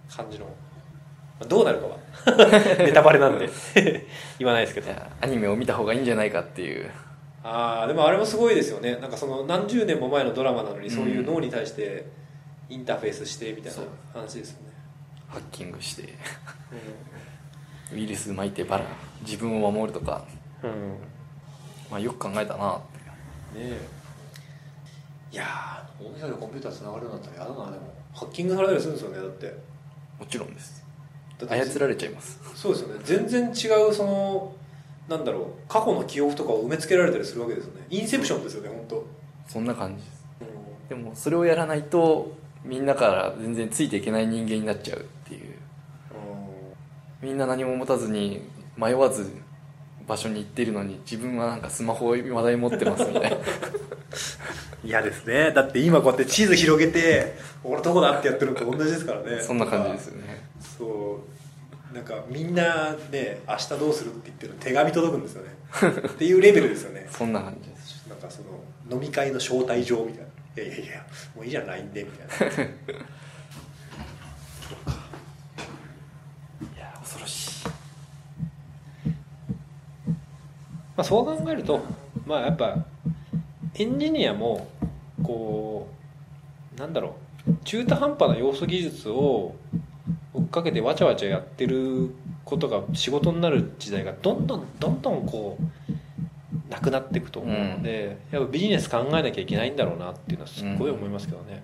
[0.09, 0.45] 感じの。
[0.45, 0.51] ま
[1.41, 1.97] あどうなるかは。
[2.79, 3.49] ネタバレなんで。
[4.39, 4.91] 言わないですけど。
[5.21, 6.89] アニメを見た方がいいんじゃないかっていう。
[7.43, 8.97] ああでもあれもすごいですよね。
[8.97, 12.05] なんかその何十年も前のドラマなのにそういう脳に対して
[12.67, 13.79] インターフェースしてみたいな
[14.13, 14.68] 話ですよね、
[15.29, 16.13] ハッキングして。
[17.93, 18.85] ウイルス巻いてバラ
[19.21, 20.23] 自分を守るとか、
[20.61, 20.97] うん、うん
[21.89, 22.81] まあ、よく考えたなっ
[23.53, 23.59] て。
[23.59, 23.87] ねえ。
[25.31, 27.93] いやー大みそでコンピューターつながるようになったら嫌だなでも。
[28.13, 29.55] ハッキングされたりするんですよねだって。
[30.19, 30.83] もちろんです。
[31.39, 32.39] 操られちゃいます。
[32.55, 33.01] そうですよね。
[33.03, 34.53] 全然違うその
[35.07, 39.07] なんだろう過去の記憶とかを埋め付けられたりするわけですよねインセプションですよね本当。
[39.47, 40.19] そんな感じです
[40.89, 42.31] でもそれをやらないと
[42.63, 45.55] みんなから全然ついていけない人間になっちゃうっていう。
[47.21, 48.41] みんな何も持たずに
[48.77, 49.29] 迷わず
[50.07, 53.37] 場所に行ってるのに自分はなんかスマホをまだに持ってますみたいな。
[54.83, 55.51] 嫌ですね。
[55.51, 59.41] だって今こうやって地図広げて俺どこだってやってるのと同じですからね。
[59.41, 60.49] そんな感じですよね。
[60.77, 61.19] そ
[61.91, 61.93] う。
[61.93, 65.59] なんかみんなね明日どうするって言ってるの手紙届くんですよね。
[66.07, 67.07] っていうレベルですよね。
[67.11, 68.07] そんな感じです。
[68.07, 70.28] なんかその飲み会の招待状みたいな
[70.59, 71.05] いやいやいや
[71.35, 72.63] もういいじゃん LINE でみたいな。
[76.75, 77.67] いや恐ろしい。
[77.67, 77.73] ま
[80.97, 81.79] あそう考えると
[82.25, 82.85] まあやっぱ
[83.75, 84.67] エンジニアも
[85.23, 85.87] こ
[86.75, 87.15] うなんだろ
[87.47, 89.55] う中途半端な要素技術を
[90.33, 95.57] 追っかけてわちゃわちゃやってることが仕事になる時代がどんどんどんどんこ
[95.89, 95.93] う
[96.69, 101.63] なくなっていくと思うので、やっぱビジネス考えなきゃいけないんだろうなっていうのはすっごい思いますけどね、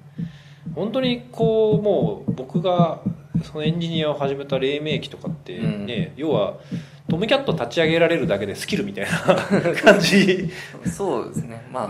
[0.74, 3.02] 本当にこうもう僕が
[3.44, 6.58] そのエンジニアを始めた黎明期とかってね、要は
[7.10, 9.36] トムキャット立ち上げられるだけでスキルみたいな
[9.82, 10.50] 感じ。
[10.86, 11.62] そうですね。
[11.72, 11.90] まあ、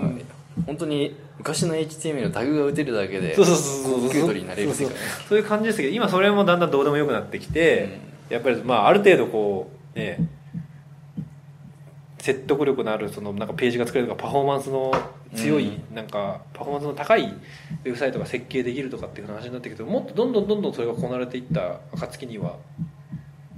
[0.65, 4.95] 本当に昔の HTML のタグが打てるだけでそうそうそうそう高級取りになれる世界
[5.27, 7.99] そういう感じですけど今それもだんだんどうでもよくなってきて、
[8.29, 10.27] やっぱりまあある程度こうね
[12.25, 14.91] 説得力のあるそのなんかページが作れるとかパフォーマンスの
[15.35, 22.55] 強い、なんかパフォーマンスの高いウェブサイトが設計できるとかっていう話になってくるともっとどんどんどんどんそれがこなれていった暁には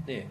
[0.05, 0.27] ね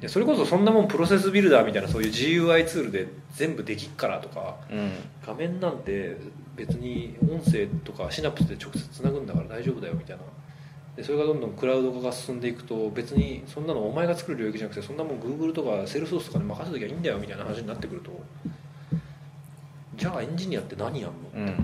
[0.00, 4.92] いやそれこそそんなもんプロセスビルダーみたいなそういう GUI ツールで全部できっからとかうん。
[5.26, 6.16] 画面なんて
[6.56, 10.22] 別に音声とかシナプスで直接つなぐんだから大丈夫だよみたいな
[10.96, 18.10] でそれがどんどんクラウド化が進んでいくと別にそんなのお前が作る領域じゃなくてそんなもん Google とかセールスソースとかに任せときゃいいんだよみたいな話になってくると
[19.96, 21.54] じゃあエンジニアって何やんのうんね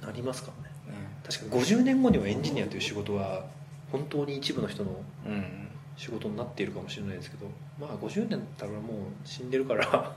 [0.00, 0.72] なりますからね。
[1.24, 3.44] 確かに50年後にはエンジニアという仕事は
[3.90, 4.90] 本当に一部の人の
[5.26, 5.68] うん。
[5.96, 7.46] 仕事になっているかもしれないですけど
[7.78, 8.80] まあ50年だったらもう
[9.24, 10.12] 死んでるから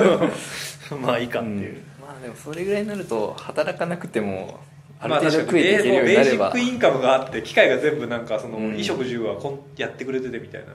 [1.02, 4.60] まあいいかっていう、まあでもそれぐらいになると働かなくても
[5.02, 8.62] あるまあ程度確かえていけるようになれば、ーシックインカムがあって機械が全部なんかそのうん。
[8.70, 10.68] 衣食住はこんやってくれててみたいな。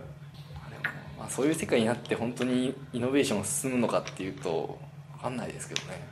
[1.17, 4.78] まあ、そういう世界になって本当にイノベーションが進むのかっていうと
[5.15, 6.05] 分かんないですけどね。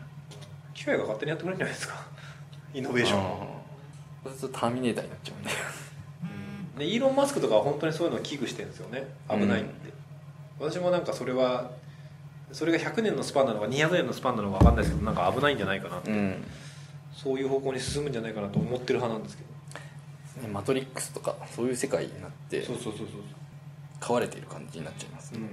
[0.74, 2.06] 機械が勝手にやってくれるんじゃないですか。
[2.74, 3.20] イノベーション。
[3.20, 3.48] を
[4.24, 6.86] そうするとターミネーターになっちゃうんで。
[6.86, 9.08] でイーロン・マスクとかは本当にそういうのを危惧してるんですよね。
[9.30, 9.92] 危ないって、
[10.60, 11.72] 私もなんかそれは
[12.52, 16.44] それが100年のスパンなのか200年のスパンなのか分かんないですけどなんか危ないんじゃないかなって、うん
[17.16, 19.56] そういう方向に進むんじゃないかなと思ってる派なんですけど。
[20.48, 23.08] ねマトリックスとかそういう世界になってそうそうそうそう
[24.02, 25.50] 飼われている感じになっちゃいます、うん。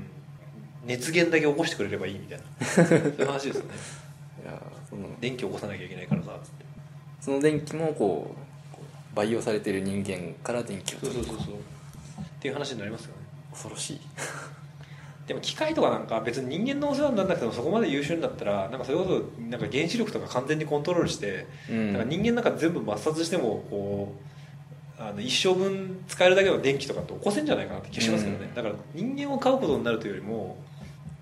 [0.84, 2.44] 熱源だけ起こしてくれればいいみたいな。
[2.66, 3.70] そういう話ですよね。
[4.42, 4.60] いや
[4.90, 6.64] その電気起こさなきゃいけないからさつって。
[7.20, 11.54] その電気もこう培養されている人間から電気を取るそうそうそうそう。
[11.54, 11.58] っ
[12.40, 13.22] ていう話になりますよね。
[13.52, 14.00] 恐ろしい
[15.26, 21.92] でも機械とかなんか別に人間のお世話にならなくてもそこまで優秀になったらなんかそれこそなんか原子力とか完全にコントロールして、うん。
[21.92, 24.14] なんか人間なんか全部抹殺してもこ
[24.98, 28.54] うあの一生分使えるだけの電気とかって起こせんじゃないかなって気がしますけどね、うん。
[28.54, 30.58] だから人間を飼うことになるというよりも、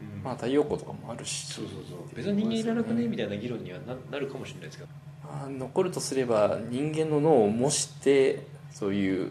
[0.01, 0.23] うん。
[0.23, 1.47] まあ太陽光とかもあるし。
[1.53, 2.17] そうそうそう。
[2.17, 4.89] 別に人間いらなくねみたいな議論にはななるかもしれないですけど。
[5.25, 9.31] まあ残るとすれば人間の脳を模してそういう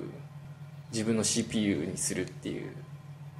[0.91, 2.71] 自分の CPU にするっていう、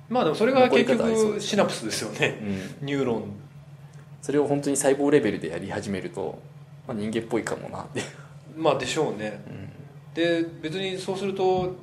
[0.10, 2.40] まあでもそれが結局シナプスですよね。
[2.82, 3.24] うん、ニューロン。
[4.22, 6.40] それを本当に細胞レベルでやり始めると、
[6.88, 8.02] まあ、人間っぽいかもなって、
[8.58, 9.42] まあでしょうね。
[9.48, 9.70] うん。
[10.14, 11.76] で別にそうすると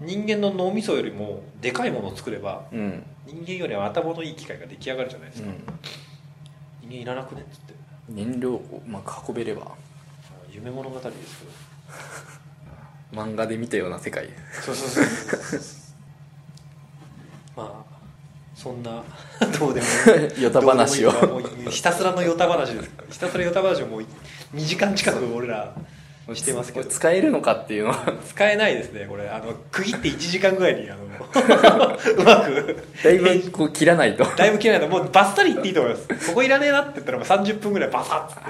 [0.00, 3.04] 人間の脳みそよりもでかいものを作ればうん。
[3.26, 7.74] 人間よりは頭のいい機械が出来上がるじゃないですか、うん、人間いらなくねっつって。
[8.08, 9.72] 燃料をうまく運べれば。
[10.50, 11.38] 夢物語です
[13.10, 14.28] けど 漫画で見たような世界。
[14.64, 15.81] そうそうそうそう
[17.56, 17.92] まあ
[18.54, 19.02] そんな
[19.58, 19.86] どうでも
[20.36, 20.42] いい。
[20.44, 21.12] ヨタ話を。
[21.70, 22.90] ひたすらのヨタ話です。
[23.10, 24.06] ひたすらヨタ話をもう
[24.54, 25.72] 2時間近く俺ら
[26.34, 26.84] してますけど。
[26.84, 28.12] これ使えるのかっていうのは。
[28.28, 29.28] 使えないですねこれ。
[29.28, 31.08] あの区切って1時間ぐらいにあのう
[32.24, 32.84] まく。
[33.02, 34.24] だいぶこう切らないと。
[34.24, 34.88] だいぶ切れないと。
[34.88, 36.28] もうバッサリ言っていいと思います。
[36.28, 38.42] ここいらねえなって言ったらもう30分ぐらいバサッつって。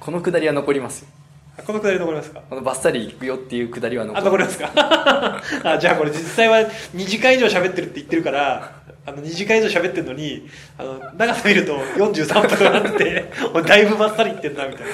[0.00, 1.08] このくだりは残りますよ。
[1.08, 1.17] あ
[1.66, 2.40] このくだり残りますか？
[2.48, 4.70] このバッサリいくよっていうくだりは残あ残りますか？
[5.64, 6.58] あじゃあこれ実際は
[6.94, 8.72] 2時間以上喋ってるって言ってるから
[9.06, 10.48] あの2時間以上喋ってるのに
[10.78, 13.32] あの長さ見ると43分とかなって て
[13.66, 14.86] だいぶバッサリ言ってんなみたい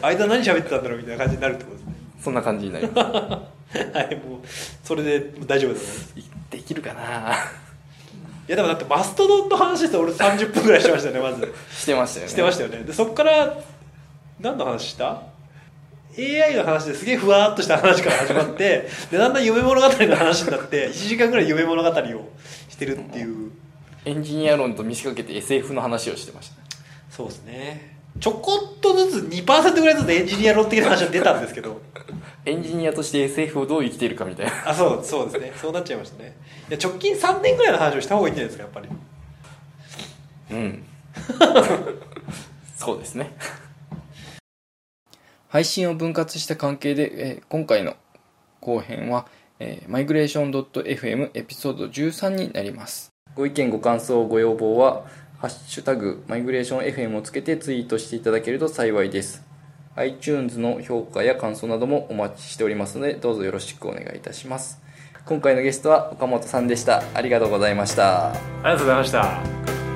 [0.00, 0.08] な。
[0.08, 1.94] 間何喋ってたんだろうみたいな感じになるってことですね。
[2.22, 4.46] そんな感じになりま はいもう
[4.82, 5.86] それで大丈夫だと思います。
[6.08, 6.14] す
[6.50, 7.34] できるかな。
[8.48, 11.52] いやでもだってマストドンの話ですと俺30分ぐらいしてましたよねまず。
[11.70, 12.30] してましたよね。
[12.32, 12.78] してましたよね。
[12.84, 13.58] でそっから
[14.40, 15.20] 何の話した？
[16.18, 21.92] AI の話ですげえふわーっとした話から始まってでだんだん夢物語の話になって1時間ぐらい夢物語を
[22.68, 23.52] してるっていう。
[24.04, 26.56] エンジニア論と見せかけて SF の話をしてました。
[27.10, 27.98] そうですね。
[28.20, 31.80] ちょこっとずつ2%ぐらいずつエンジニア論的な話は出たんですけど。
[32.46, 34.70] エンジニアとして SF をどう生きているかみたいな。
[34.70, 35.52] あそうそうですね。
[35.56, 36.36] そうなっちゃいましたね。
[36.70, 38.88] いや直近3年ぐらいの話をした方がいいんじゃないですかやっぱり。
[40.50, 40.84] うん。
[42.76, 43.36] そうですね
[45.48, 47.96] 配信を分割した関係で、えー今回の
[48.60, 49.26] 後編は、
[49.58, 53.12] えー、migration.fm エピソード13になります。
[53.34, 55.04] ご意見ご感想ご要望は
[55.38, 59.44] 「ハッシュタグマイグレーション FM」をつけてツイートしていただけると幸いです。
[59.96, 64.80] iTunes の評価や感想などもお待ちしておりますのでどうぞよろしくお願いいたします。
[65.24, 67.02] 今回のゲストは岡本さんでした。
[67.14, 68.30] ありがとうございました。
[68.30, 69.87] ありがとうございました。